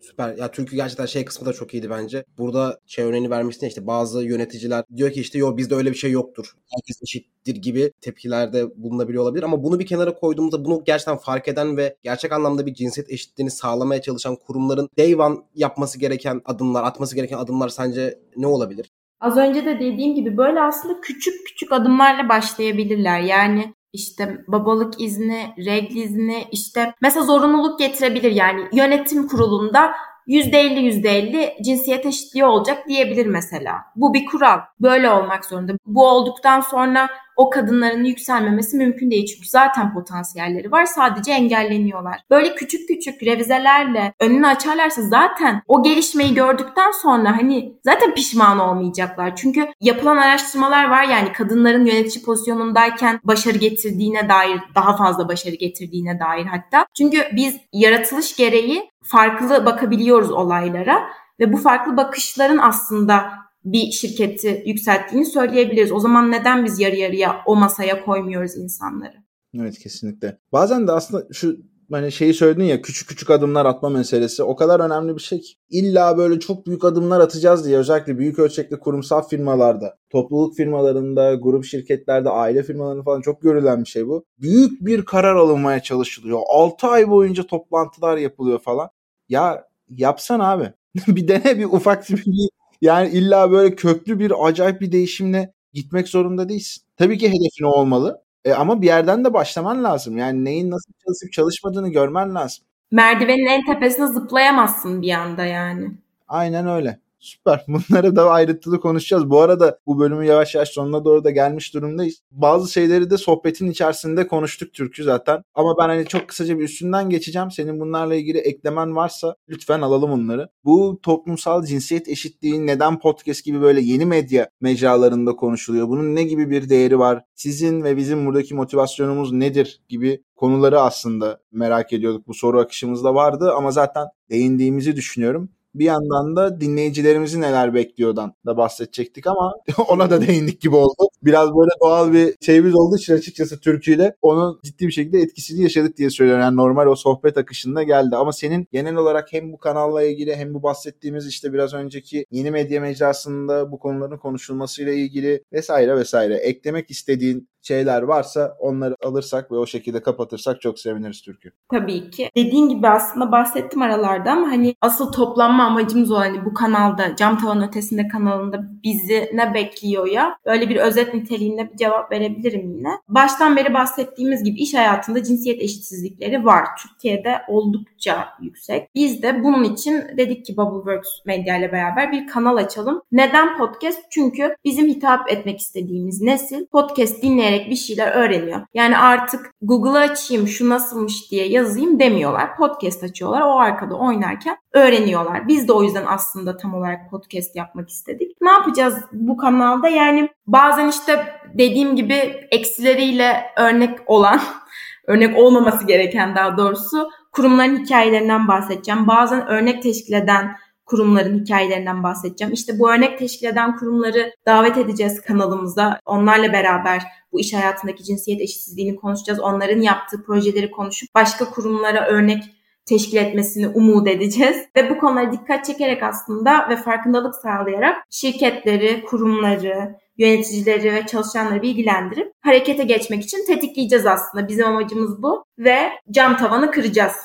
Süper. 0.00 0.36
Ya 0.36 0.50
Türkiye 0.50 0.82
gerçekten 0.82 1.06
şey 1.06 1.24
kısmı 1.24 1.46
da 1.46 1.52
çok 1.52 1.74
iyiydi 1.74 1.90
bence. 1.90 2.24
Burada 2.38 2.78
şey 2.86 3.04
örneğini 3.04 3.30
vermiştin 3.30 3.66
işte 3.66 3.86
bazı 3.86 4.24
yöneticiler 4.24 4.84
diyor 4.96 5.12
ki 5.12 5.20
işte 5.20 5.38
yok 5.38 5.58
bizde 5.58 5.74
öyle 5.74 5.90
bir 5.90 5.96
şey 5.96 6.10
yoktur. 6.10 6.52
Herkes 6.74 7.02
eşittir 7.02 7.56
gibi 7.56 7.92
tepkilerde 8.00 8.82
bulunabiliyor 8.82 9.22
olabilir. 9.22 9.42
Ama 9.42 9.62
bunu 9.64 9.78
bir 9.78 9.86
kenara 9.86 10.14
koyduğumuzda 10.14 10.64
bunu 10.64 10.84
gerçekten 10.84 11.16
fark 11.16 11.48
eden 11.48 11.76
ve 11.76 11.96
gerçek 12.02 12.32
anlamda 12.32 12.66
bir 12.66 12.74
cinsiyet 12.74 13.10
eşitliğini 13.10 13.50
sağlamaya 13.50 14.02
çalışan 14.02 14.36
kurumların 14.36 14.88
day 14.98 15.14
one 15.14 15.36
yapması 15.54 15.98
gereken 15.98 16.40
adımlar, 16.44 16.84
atması 16.84 17.14
gereken 17.14 17.38
adımlar 17.38 17.68
sence 17.68 18.18
ne 18.36 18.46
olabilir? 18.46 18.90
Az 19.20 19.36
önce 19.36 19.64
de 19.64 19.80
dediğim 19.80 20.14
gibi 20.14 20.36
böyle 20.36 20.60
aslında 20.60 21.00
küçük 21.00 21.46
küçük 21.46 21.72
adımlarla 21.72 22.28
başlayabilirler. 22.28 23.20
Yani 23.20 23.74
işte 23.92 24.44
babalık 24.48 25.00
izni, 25.00 25.54
regl 25.58 25.96
izni, 25.96 26.48
işte 26.52 26.94
mesela 27.00 27.26
zorunluluk 27.26 27.78
getirebilir 27.78 28.32
yani. 28.32 28.68
Yönetim 28.72 29.28
kurulunda 29.28 29.94
%50 30.28 30.80
%50 30.80 31.62
cinsiyet 31.62 32.06
eşitliği 32.06 32.44
olacak 32.44 32.88
diyebilir 32.88 33.26
mesela. 33.26 33.74
Bu 33.96 34.14
bir 34.14 34.26
kural. 34.26 34.60
Böyle 34.80 35.10
olmak 35.10 35.44
zorunda. 35.44 35.72
Bu 35.86 36.08
olduktan 36.08 36.60
sonra 36.60 37.08
o 37.38 37.50
kadınların 37.50 38.04
yükselmemesi 38.04 38.76
mümkün 38.76 39.10
değil. 39.10 39.26
Çünkü 39.26 39.48
zaten 39.48 39.94
potansiyelleri 39.94 40.72
var. 40.72 40.84
Sadece 40.84 41.32
engelleniyorlar. 41.32 42.20
Böyle 42.30 42.54
küçük 42.54 42.88
küçük 42.88 43.22
revizelerle 43.22 44.14
önünü 44.20 44.46
açarlarsa 44.46 45.02
zaten 45.02 45.62
o 45.68 45.82
gelişmeyi 45.82 46.34
gördükten 46.34 46.90
sonra 47.02 47.36
hani 47.36 47.72
zaten 47.84 48.14
pişman 48.14 48.58
olmayacaklar. 48.58 49.36
Çünkü 49.36 49.68
yapılan 49.80 50.16
araştırmalar 50.16 50.90
var 50.90 51.04
yani 51.04 51.32
kadınların 51.32 51.86
yönetici 51.86 52.24
pozisyonundayken 52.24 53.20
başarı 53.24 53.58
getirdiğine 53.58 54.28
dair 54.28 54.60
daha 54.74 54.96
fazla 54.96 55.28
başarı 55.28 55.54
getirdiğine 55.54 56.20
dair 56.20 56.46
hatta. 56.46 56.86
Çünkü 56.96 57.18
biz 57.32 57.56
yaratılış 57.72 58.36
gereği 58.36 58.90
farklı 59.10 59.66
bakabiliyoruz 59.66 60.30
olaylara 60.30 61.00
ve 61.40 61.52
bu 61.52 61.56
farklı 61.56 61.96
bakışların 61.96 62.58
aslında 62.58 63.30
bir 63.64 63.90
şirketi 63.90 64.62
yükselttiğini 64.66 65.26
söyleyebiliriz. 65.26 65.92
O 65.92 66.00
zaman 66.00 66.32
neden 66.32 66.64
biz 66.64 66.80
yarı 66.80 66.96
yarıya 66.96 67.36
o 67.46 67.56
masaya 67.56 68.04
koymuyoruz 68.04 68.56
insanları? 68.56 69.14
Evet 69.54 69.78
kesinlikle. 69.78 70.38
Bazen 70.52 70.86
de 70.86 70.92
aslında 70.92 71.26
şu 71.32 71.56
hani 71.90 72.12
şeyi 72.12 72.34
söyledin 72.34 72.64
ya 72.64 72.82
küçük 72.82 73.08
küçük 73.08 73.30
adımlar 73.30 73.66
atma 73.66 73.88
meselesi 73.88 74.42
o 74.42 74.56
kadar 74.56 74.80
önemli 74.80 75.14
bir 75.14 75.20
şey 75.20 75.40
ki. 75.40 75.54
İlla 75.70 76.18
böyle 76.18 76.40
çok 76.40 76.66
büyük 76.66 76.84
adımlar 76.84 77.20
atacağız 77.20 77.66
diye 77.66 77.78
özellikle 77.78 78.18
büyük 78.18 78.38
ölçekli 78.38 78.78
kurumsal 78.78 79.22
firmalarda, 79.22 79.96
topluluk 80.10 80.56
firmalarında, 80.56 81.34
grup 81.34 81.64
şirketlerde, 81.64 82.28
aile 82.28 82.62
firmalarında 82.62 83.02
falan 83.02 83.20
çok 83.20 83.42
görülen 83.42 83.80
bir 83.80 83.88
şey 83.88 84.06
bu. 84.06 84.24
Büyük 84.38 84.86
bir 84.86 85.04
karar 85.04 85.36
alınmaya 85.36 85.82
çalışılıyor. 85.82 86.40
6 86.48 86.86
ay 86.86 87.10
boyunca 87.10 87.46
toplantılar 87.46 88.16
yapılıyor 88.16 88.58
falan. 88.58 88.88
Ya 89.28 89.64
yapsan 89.90 90.40
abi. 90.40 90.72
bir 91.08 91.28
dene 91.28 91.58
bir 91.58 91.64
ufak 91.64 92.10
bir 92.10 92.48
yani 92.82 93.08
illa 93.08 93.50
böyle 93.50 93.74
köklü 93.74 94.18
bir 94.18 94.46
acayip 94.46 94.80
bir 94.80 94.92
değişimle 94.92 95.52
gitmek 95.72 96.08
zorunda 96.08 96.48
değilsin. 96.48 96.82
Tabii 96.96 97.18
ki 97.18 97.28
hedefin 97.28 97.64
o 97.64 97.68
olmalı. 97.68 98.22
E, 98.44 98.52
ama 98.52 98.82
bir 98.82 98.86
yerden 98.86 99.24
de 99.24 99.34
başlaman 99.34 99.84
lazım. 99.84 100.18
Yani 100.18 100.44
neyin 100.44 100.70
nasıl 100.70 100.92
çalışıp 101.04 101.32
çalışmadığını 101.32 101.88
görmen 101.88 102.34
lazım. 102.34 102.64
Merdivenin 102.90 103.46
en 103.46 103.64
tepesine 103.64 104.06
zıplayamazsın 104.06 105.02
bir 105.02 105.12
anda 105.12 105.44
yani. 105.44 105.90
Aynen 106.28 106.68
öyle. 106.68 106.98
Süper. 107.20 107.64
Bunları 107.68 108.16
da 108.16 108.30
ayrıntılı 108.30 108.80
konuşacağız. 108.80 109.30
Bu 109.30 109.40
arada 109.40 109.78
bu 109.86 109.98
bölümü 109.98 110.26
yavaş 110.26 110.54
yavaş 110.54 110.68
sonuna 110.68 111.04
doğru 111.04 111.24
da 111.24 111.30
gelmiş 111.30 111.74
durumdayız. 111.74 112.22
Bazı 112.30 112.72
şeyleri 112.72 113.10
de 113.10 113.16
sohbetin 113.16 113.70
içerisinde 113.70 114.26
konuştuk 114.26 114.72
Türk'ü 114.72 115.04
zaten. 115.04 115.42
Ama 115.54 115.74
ben 115.78 115.88
hani 115.88 116.06
çok 116.06 116.28
kısaca 116.28 116.58
bir 116.58 116.64
üstünden 116.64 117.10
geçeceğim. 117.10 117.50
Senin 117.50 117.80
bunlarla 117.80 118.14
ilgili 118.14 118.38
eklemen 118.38 118.96
varsa 118.96 119.36
lütfen 119.48 119.80
alalım 119.80 120.10
onları. 120.10 120.48
Bu 120.64 120.98
toplumsal 121.02 121.64
cinsiyet 121.64 122.08
eşitliği 122.08 122.66
neden 122.66 122.98
podcast 122.98 123.44
gibi 123.44 123.60
böyle 123.60 123.80
yeni 123.80 124.06
medya 124.06 124.50
mecralarında 124.60 125.36
konuşuluyor? 125.36 125.88
Bunun 125.88 126.14
ne 126.14 126.22
gibi 126.22 126.50
bir 126.50 126.68
değeri 126.68 126.98
var? 126.98 127.24
Sizin 127.34 127.84
ve 127.84 127.96
bizim 127.96 128.26
buradaki 128.26 128.54
motivasyonumuz 128.54 129.32
nedir 129.32 129.82
gibi 129.88 130.22
konuları 130.36 130.80
aslında 130.80 131.40
merak 131.52 131.92
ediyorduk. 131.92 132.28
Bu 132.28 132.34
soru 132.34 132.60
akışımızda 132.60 133.14
vardı 133.14 133.52
ama 133.56 133.70
zaten 133.70 134.06
değindiğimizi 134.30 134.96
düşünüyorum 134.96 135.50
bir 135.74 135.84
yandan 135.84 136.36
da 136.36 136.60
dinleyicilerimizi 136.60 137.40
neler 137.40 137.74
bekliyordan 137.74 138.34
da 138.46 138.56
bahsedecektik 138.56 139.26
ama 139.26 139.52
ona 139.88 140.10
da 140.10 140.26
değindik 140.26 140.60
gibi 140.60 140.76
oldu. 140.76 141.08
Biraz 141.22 141.48
böyle 141.48 141.70
doğal 141.82 142.12
bir 142.12 142.34
şeyimiz 142.40 142.74
olduğu 142.74 142.96
için 142.96 143.14
açıkçası 143.14 143.60
Türkiye'yle 143.60 144.14
onun 144.22 144.60
ciddi 144.64 144.86
bir 144.86 144.92
şekilde 144.92 145.18
etkisini 145.18 145.62
yaşadık 145.62 145.96
diye 145.96 146.10
söylüyorum. 146.10 146.42
Yani 146.42 146.56
normal 146.56 146.86
o 146.86 146.96
sohbet 146.96 147.38
akışında 147.38 147.82
geldi. 147.82 148.16
Ama 148.16 148.32
senin 148.32 148.66
genel 148.72 148.96
olarak 148.96 149.32
hem 149.32 149.52
bu 149.52 149.58
kanalla 149.58 150.02
ilgili 150.02 150.36
hem 150.36 150.54
bu 150.54 150.62
bahsettiğimiz 150.62 151.26
işte 151.26 151.52
biraz 151.52 151.74
önceki 151.74 152.26
yeni 152.30 152.50
medya 152.50 152.80
mecrasında 152.80 153.72
bu 153.72 153.78
konuların 153.78 154.18
konuşulmasıyla 154.18 154.92
ilgili 154.92 155.44
vesaire 155.52 155.96
vesaire 155.96 156.34
eklemek 156.34 156.90
istediğin 156.90 157.48
şeyler 157.68 158.02
varsa 158.02 158.56
onları 158.60 158.94
alırsak 159.04 159.52
ve 159.52 159.56
o 159.56 159.66
şekilde 159.66 160.02
kapatırsak 160.02 160.60
çok 160.60 160.78
seviniriz 160.78 161.22
Türk'ü. 161.22 161.52
Tabii 161.70 162.10
ki. 162.10 162.30
Dediğin 162.36 162.68
gibi 162.68 162.88
aslında 162.88 163.32
bahsettim 163.32 163.82
aralarda 163.82 164.30
ama 164.30 164.48
hani 164.48 164.74
asıl 164.80 165.12
toplanma 165.12 165.64
amacımız 165.64 166.12
o 166.12 166.18
hani 166.18 166.44
bu 166.44 166.54
kanalda 166.54 167.16
Cam 167.16 167.38
Tavan 167.38 167.68
Ötesinde 167.68 168.08
kanalında 168.08 168.60
bizi 168.84 169.30
ne 169.34 169.54
bekliyor 169.54 170.06
ya 170.06 170.36
böyle 170.46 170.68
bir 170.68 170.76
özet 170.76 171.14
niteliğinde 171.14 171.72
bir 171.72 171.76
cevap 171.76 172.12
verebilirim 172.12 172.70
yine. 172.76 172.90
Baştan 173.08 173.56
beri 173.56 173.74
bahsettiğimiz 173.74 174.44
gibi 174.44 174.58
iş 174.58 174.74
hayatında 174.74 175.22
cinsiyet 175.22 175.62
eşitsizlikleri 175.62 176.44
var. 176.44 176.64
Türkiye'de 176.82 177.38
oldukça 177.48 178.28
yüksek. 178.40 178.94
Biz 178.94 179.22
de 179.22 179.44
bunun 179.44 179.64
için 179.64 180.04
dedik 180.16 180.46
ki 180.46 180.56
Bubbleworks 180.56 181.10
Medya 181.26 181.56
ile 181.58 181.72
beraber 181.72 182.12
bir 182.12 182.26
kanal 182.26 182.56
açalım. 182.56 183.02
Neden 183.12 183.58
podcast? 183.58 184.02
Çünkü 184.10 184.56
bizim 184.64 184.86
hitap 184.86 185.32
etmek 185.32 185.60
istediğimiz 185.60 186.20
nesil 186.20 186.66
podcast 186.66 187.22
dinleyerek 187.22 187.57
dinleyerek 187.58 187.70
bir 187.70 187.76
şeyler 187.76 188.12
öğreniyor. 188.12 188.60
Yani 188.74 188.98
artık 188.98 189.50
Google'ı 189.62 189.98
açayım 189.98 190.48
şu 190.48 190.68
nasılmış 190.68 191.30
diye 191.30 191.48
yazayım 191.48 192.00
demiyorlar. 192.00 192.56
Podcast 192.56 193.04
açıyorlar. 193.04 193.40
O 193.40 193.58
arkada 193.58 193.94
oynarken 193.94 194.56
öğreniyorlar. 194.72 195.48
Biz 195.48 195.68
de 195.68 195.72
o 195.72 195.82
yüzden 195.82 196.04
aslında 196.06 196.56
tam 196.56 196.74
olarak 196.74 197.10
podcast 197.10 197.56
yapmak 197.56 197.88
istedik. 197.88 198.36
Ne 198.40 198.50
yapacağız 198.50 198.94
bu 199.12 199.36
kanalda? 199.36 199.88
Yani 199.88 200.28
bazen 200.46 200.88
işte 200.88 201.26
dediğim 201.54 201.96
gibi 201.96 202.14
eksileriyle 202.50 203.42
örnek 203.56 203.98
olan 204.06 204.40
örnek 205.06 205.38
olmaması 205.38 205.86
gereken 205.86 206.36
daha 206.36 206.56
doğrusu 206.56 207.10
kurumların 207.32 207.84
hikayelerinden 207.84 208.48
bahsedeceğim. 208.48 209.06
Bazen 209.06 209.46
örnek 209.46 209.82
teşkil 209.82 210.12
eden 210.12 210.56
kurumların 210.88 211.38
hikayelerinden 211.38 212.02
bahsedeceğim. 212.02 212.54
İşte 212.54 212.78
bu 212.78 212.90
örnek 212.90 213.18
teşkil 213.18 213.46
eden 213.46 213.76
kurumları 213.76 214.32
davet 214.46 214.76
edeceğiz 214.76 215.20
kanalımıza. 215.20 216.00
Onlarla 216.06 216.52
beraber 216.52 217.02
bu 217.32 217.40
iş 217.40 217.54
hayatındaki 217.54 218.04
cinsiyet 218.04 218.40
eşitsizliğini 218.40 218.96
konuşacağız. 218.96 219.40
Onların 219.40 219.80
yaptığı 219.80 220.22
projeleri 220.22 220.70
konuşup 220.70 221.14
başka 221.14 221.50
kurumlara 221.50 222.06
örnek 222.06 222.44
teşkil 222.86 223.16
etmesini 223.16 223.68
umut 223.68 224.08
edeceğiz. 224.08 224.56
Ve 224.76 224.90
bu 224.90 224.98
konulara 224.98 225.32
dikkat 225.32 225.64
çekerek 225.64 226.02
aslında 226.02 226.68
ve 226.68 226.76
farkındalık 226.76 227.34
sağlayarak 227.34 227.96
şirketleri, 228.10 229.04
kurumları, 229.04 229.96
yöneticileri 230.18 230.92
ve 230.92 231.06
çalışanları 231.06 231.62
bilgilendirip 231.62 232.32
harekete 232.40 232.84
geçmek 232.84 233.22
için 233.22 233.46
tetikleyeceğiz 233.46 234.06
aslında. 234.06 234.48
Bizim 234.48 234.66
amacımız 234.66 235.22
bu 235.22 235.44
ve 235.58 235.90
cam 236.10 236.36
tavanı 236.36 236.70
kıracağız 236.70 237.16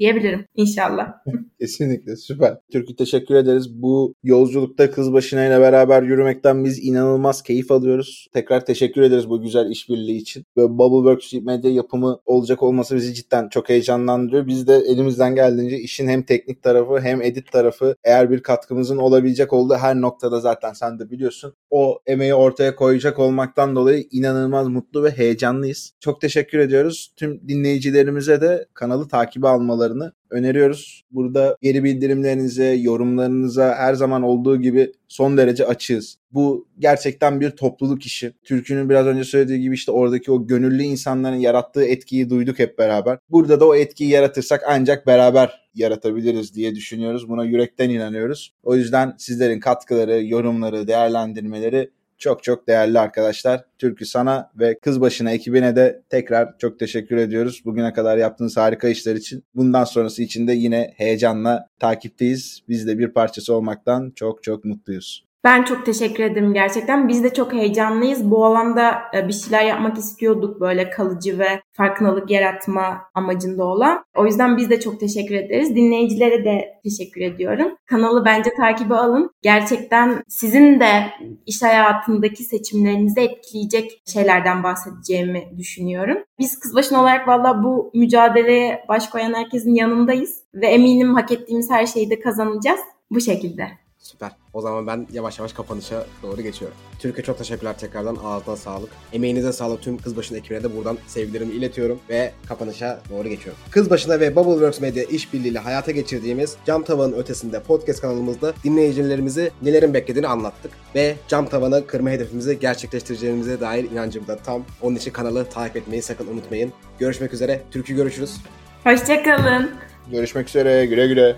diyebilirim 0.00 0.44
inşallah. 0.54 1.12
Kesinlikle 1.60 2.16
süper. 2.16 2.58
Türkü 2.72 2.96
teşekkür 2.96 3.34
ederiz. 3.34 3.82
Bu 3.82 4.14
yolculukta 4.22 4.90
kız 4.90 5.12
başına 5.12 5.46
ile 5.46 5.60
beraber 5.60 6.02
yürümekten 6.02 6.64
biz 6.64 6.84
inanılmaz 6.84 7.42
keyif 7.42 7.70
alıyoruz. 7.70 8.28
Tekrar 8.32 8.64
teşekkür 8.66 9.02
ederiz 9.02 9.30
bu 9.30 9.42
güzel 9.42 9.70
işbirliği 9.70 10.16
için. 10.16 10.44
Ve 10.56 10.78
Bubbleworks 10.78 11.32
medya 11.32 11.70
yapımı 11.70 12.20
olacak 12.26 12.62
olması 12.62 12.96
bizi 12.96 13.14
cidden 13.14 13.48
çok 13.48 13.68
heyecanlandırıyor. 13.68 14.46
Biz 14.46 14.66
de 14.66 14.74
elimizden 14.74 15.34
geldiğince 15.34 15.78
işin 15.78 16.08
hem 16.08 16.22
teknik 16.22 16.62
tarafı 16.62 17.00
hem 17.00 17.22
edit 17.22 17.52
tarafı 17.52 17.96
eğer 18.04 18.30
bir 18.30 18.42
katkımızın 18.42 18.96
olabilecek 18.96 19.52
olduğu 19.52 19.74
her 19.74 20.00
noktada 20.00 20.40
zaten 20.40 20.72
sen 20.72 20.98
de 20.98 21.10
biliyorsun. 21.10 21.54
O 21.70 21.98
emeği 22.06 22.34
ortaya 22.34 22.76
koyacak 22.76 23.18
olmaktan 23.18 23.76
dolayı 23.76 24.06
inanılmaz 24.10 24.68
mutlu 24.68 25.04
ve 25.04 25.10
heyecanlıyız. 25.10 25.92
Çok 26.00 26.20
teşekkür 26.20 26.58
ediyoruz. 26.58 27.12
Tüm 27.16 27.48
dinleyicilerimize 27.48 28.40
de 28.40 28.66
kanalı 28.74 29.08
takibi 29.08 29.48
almalarını 29.90 30.12
öneriyoruz. 30.30 31.04
Burada 31.10 31.56
geri 31.62 31.84
bildirimlerinize, 31.84 32.64
yorumlarınıza 32.64 33.74
her 33.74 33.94
zaman 33.94 34.22
olduğu 34.22 34.60
gibi 34.60 34.92
son 35.08 35.36
derece 35.36 35.66
açığız. 35.66 36.18
Bu 36.32 36.68
gerçekten 36.78 37.40
bir 37.40 37.50
topluluk 37.50 38.06
işi. 38.06 38.32
Türk'ünün 38.44 38.88
biraz 38.88 39.06
önce 39.06 39.24
söylediği 39.24 39.60
gibi 39.60 39.74
işte 39.74 39.92
oradaki 39.92 40.32
o 40.32 40.46
gönüllü 40.46 40.82
insanların 40.82 41.36
yarattığı 41.36 41.84
etkiyi 41.84 42.30
duyduk 42.30 42.58
hep 42.58 42.78
beraber. 42.78 43.18
Burada 43.30 43.60
da 43.60 43.66
o 43.66 43.74
etkiyi 43.74 44.10
yaratırsak 44.10 44.62
ancak 44.66 45.06
beraber 45.06 45.60
yaratabiliriz 45.74 46.54
diye 46.54 46.74
düşünüyoruz. 46.74 47.28
Buna 47.28 47.44
yürekten 47.44 47.90
inanıyoruz. 47.90 48.54
O 48.62 48.76
yüzden 48.76 49.14
sizlerin 49.18 49.60
katkıları, 49.60 50.24
yorumları, 50.24 50.86
değerlendirmeleri 50.86 51.90
çok 52.20 52.42
çok 52.42 52.68
değerli 52.68 52.98
arkadaşlar. 52.98 53.64
Türkü 53.78 54.06
sana 54.06 54.50
ve 54.54 54.78
kız 54.78 55.00
başına 55.00 55.30
ekibine 55.30 55.76
de 55.76 56.02
tekrar 56.08 56.58
çok 56.58 56.78
teşekkür 56.78 57.16
ediyoruz. 57.16 57.62
Bugüne 57.64 57.92
kadar 57.92 58.16
yaptığınız 58.16 58.56
harika 58.56 58.88
işler 58.88 59.14
için. 59.14 59.44
Bundan 59.54 59.84
sonrası 59.84 60.22
için 60.22 60.46
de 60.46 60.52
yine 60.52 60.94
heyecanla 60.96 61.66
takipteyiz. 61.78 62.60
Biz 62.68 62.86
de 62.86 62.98
bir 62.98 63.08
parçası 63.08 63.54
olmaktan 63.54 64.12
çok 64.16 64.42
çok 64.42 64.64
mutluyuz. 64.64 65.29
Ben 65.44 65.62
çok 65.62 65.86
teşekkür 65.86 66.24
ederim 66.24 66.54
gerçekten. 66.54 67.08
Biz 67.08 67.24
de 67.24 67.34
çok 67.34 67.52
heyecanlıyız. 67.52 68.30
Bu 68.30 68.44
alanda 68.44 69.02
e, 69.14 69.28
bir 69.28 69.32
şeyler 69.32 69.64
yapmak 69.64 69.98
istiyorduk 69.98 70.60
böyle 70.60 70.90
kalıcı 70.90 71.38
ve 71.38 71.62
farkındalık 71.72 72.30
yaratma 72.30 73.00
amacında 73.14 73.64
olan. 73.64 74.04
O 74.16 74.26
yüzden 74.26 74.56
biz 74.56 74.70
de 74.70 74.80
çok 74.80 75.00
teşekkür 75.00 75.34
ederiz. 75.34 75.76
Dinleyicilere 75.76 76.44
de 76.44 76.80
teşekkür 76.84 77.20
ediyorum. 77.20 77.76
Kanalı 77.86 78.24
bence 78.24 78.50
takibe 78.56 78.94
alın. 78.94 79.30
Gerçekten 79.42 80.22
sizin 80.28 80.80
de 80.80 81.06
iş 81.46 81.62
hayatındaki 81.62 82.44
seçimlerinizi 82.44 83.20
etkileyecek 83.20 84.02
şeylerden 84.12 84.62
bahsedeceğimi 84.62 85.58
düşünüyorum. 85.58 86.18
Biz 86.38 86.60
Kızbaşın 86.60 86.94
olarak 86.94 87.28
valla 87.28 87.64
bu 87.64 87.90
mücadeleye 87.94 88.84
baş 88.88 89.08
koyan 89.08 89.34
herkesin 89.34 89.74
yanındayız. 89.74 90.44
Ve 90.54 90.66
eminim 90.66 91.14
hak 91.14 91.32
ettiğimiz 91.32 91.70
her 91.70 91.86
şeyi 91.86 92.10
de 92.10 92.20
kazanacağız. 92.20 92.80
Bu 93.10 93.20
şekilde. 93.20 93.79
Süper. 94.00 94.30
O 94.52 94.60
zaman 94.60 94.86
ben 94.86 95.06
yavaş 95.12 95.38
yavaş 95.38 95.52
kapanışa 95.52 96.06
doğru 96.22 96.42
geçiyorum. 96.42 96.76
Türkiye 96.98 97.24
çok 97.24 97.38
teşekkürler 97.38 97.78
tekrardan. 97.78 98.18
Ağzına 98.24 98.56
sağlık. 98.56 98.90
Emeğinize 99.12 99.52
sağlık. 99.52 99.82
Tüm 99.82 99.98
Kızbaşı'nın 99.98 100.38
ekibine 100.38 100.62
de 100.62 100.76
buradan 100.76 100.98
sevgilerimi 101.06 101.52
iletiyorum 101.52 102.00
ve 102.08 102.32
kapanışa 102.48 103.00
doğru 103.10 103.28
geçiyorum. 103.28 103.62
Kızbaşı'na 103.70 104.20
ve 104.20 104.36
Bubbleworks 104.36 104.80
Media 104.80 105.02
işbirliğiyle 105.02 105.58
hayata 105.58 105.90
geçirdiğimiz 105.90 106.56
Cam 106.66 106.82
Tavanın 106.82 107.12
ötesinde 107.12 107.62
podcast 107.62 108.00
kanalımızda 108.00 108.54
dinleyicilerimizi 108.64 109.50
nelerin 109.62 109.94
beklediğini 109.94 110.28
anlattık 110.28 110.72
ve 110.94 111.16
cam 111.28 111.46
tavanı 111.48 111.86
kırma 111.86 112.10
hedefimizi 112.10 112.58
gerçekleştireceğimize 112.60 113.60
dair 113.60 113.84
inancım 113.90 114.26
da 114.26 114.36
tam. 114.36 114.64
Onun 114.82 114.96
için 114.96 115.10
kanalı 115.10 115.44
takip 115.44 115.76
etmeyi 115.76 116.02
sakın 116.02 116.26
unutmayın. 116.26 116.72
Görüşmek 116.98 117.32
üzere. 117.34 117.62
Türkü 117.70 117.94
görüşürüz. 117.94 118.36
Hoşçakalın. 118.84 119.70
Görüşmek 120.10 120.48
üzere. 120.48 120.86
Güle 120.86 121.06
güle. 121.06 121.36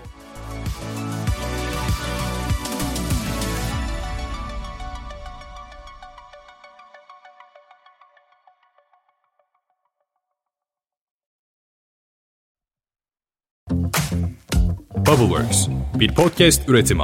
Networks 15.33 15.67
bir 15.95 16.15
podcast 16.15 16.69
üretimi. 16.69 17.03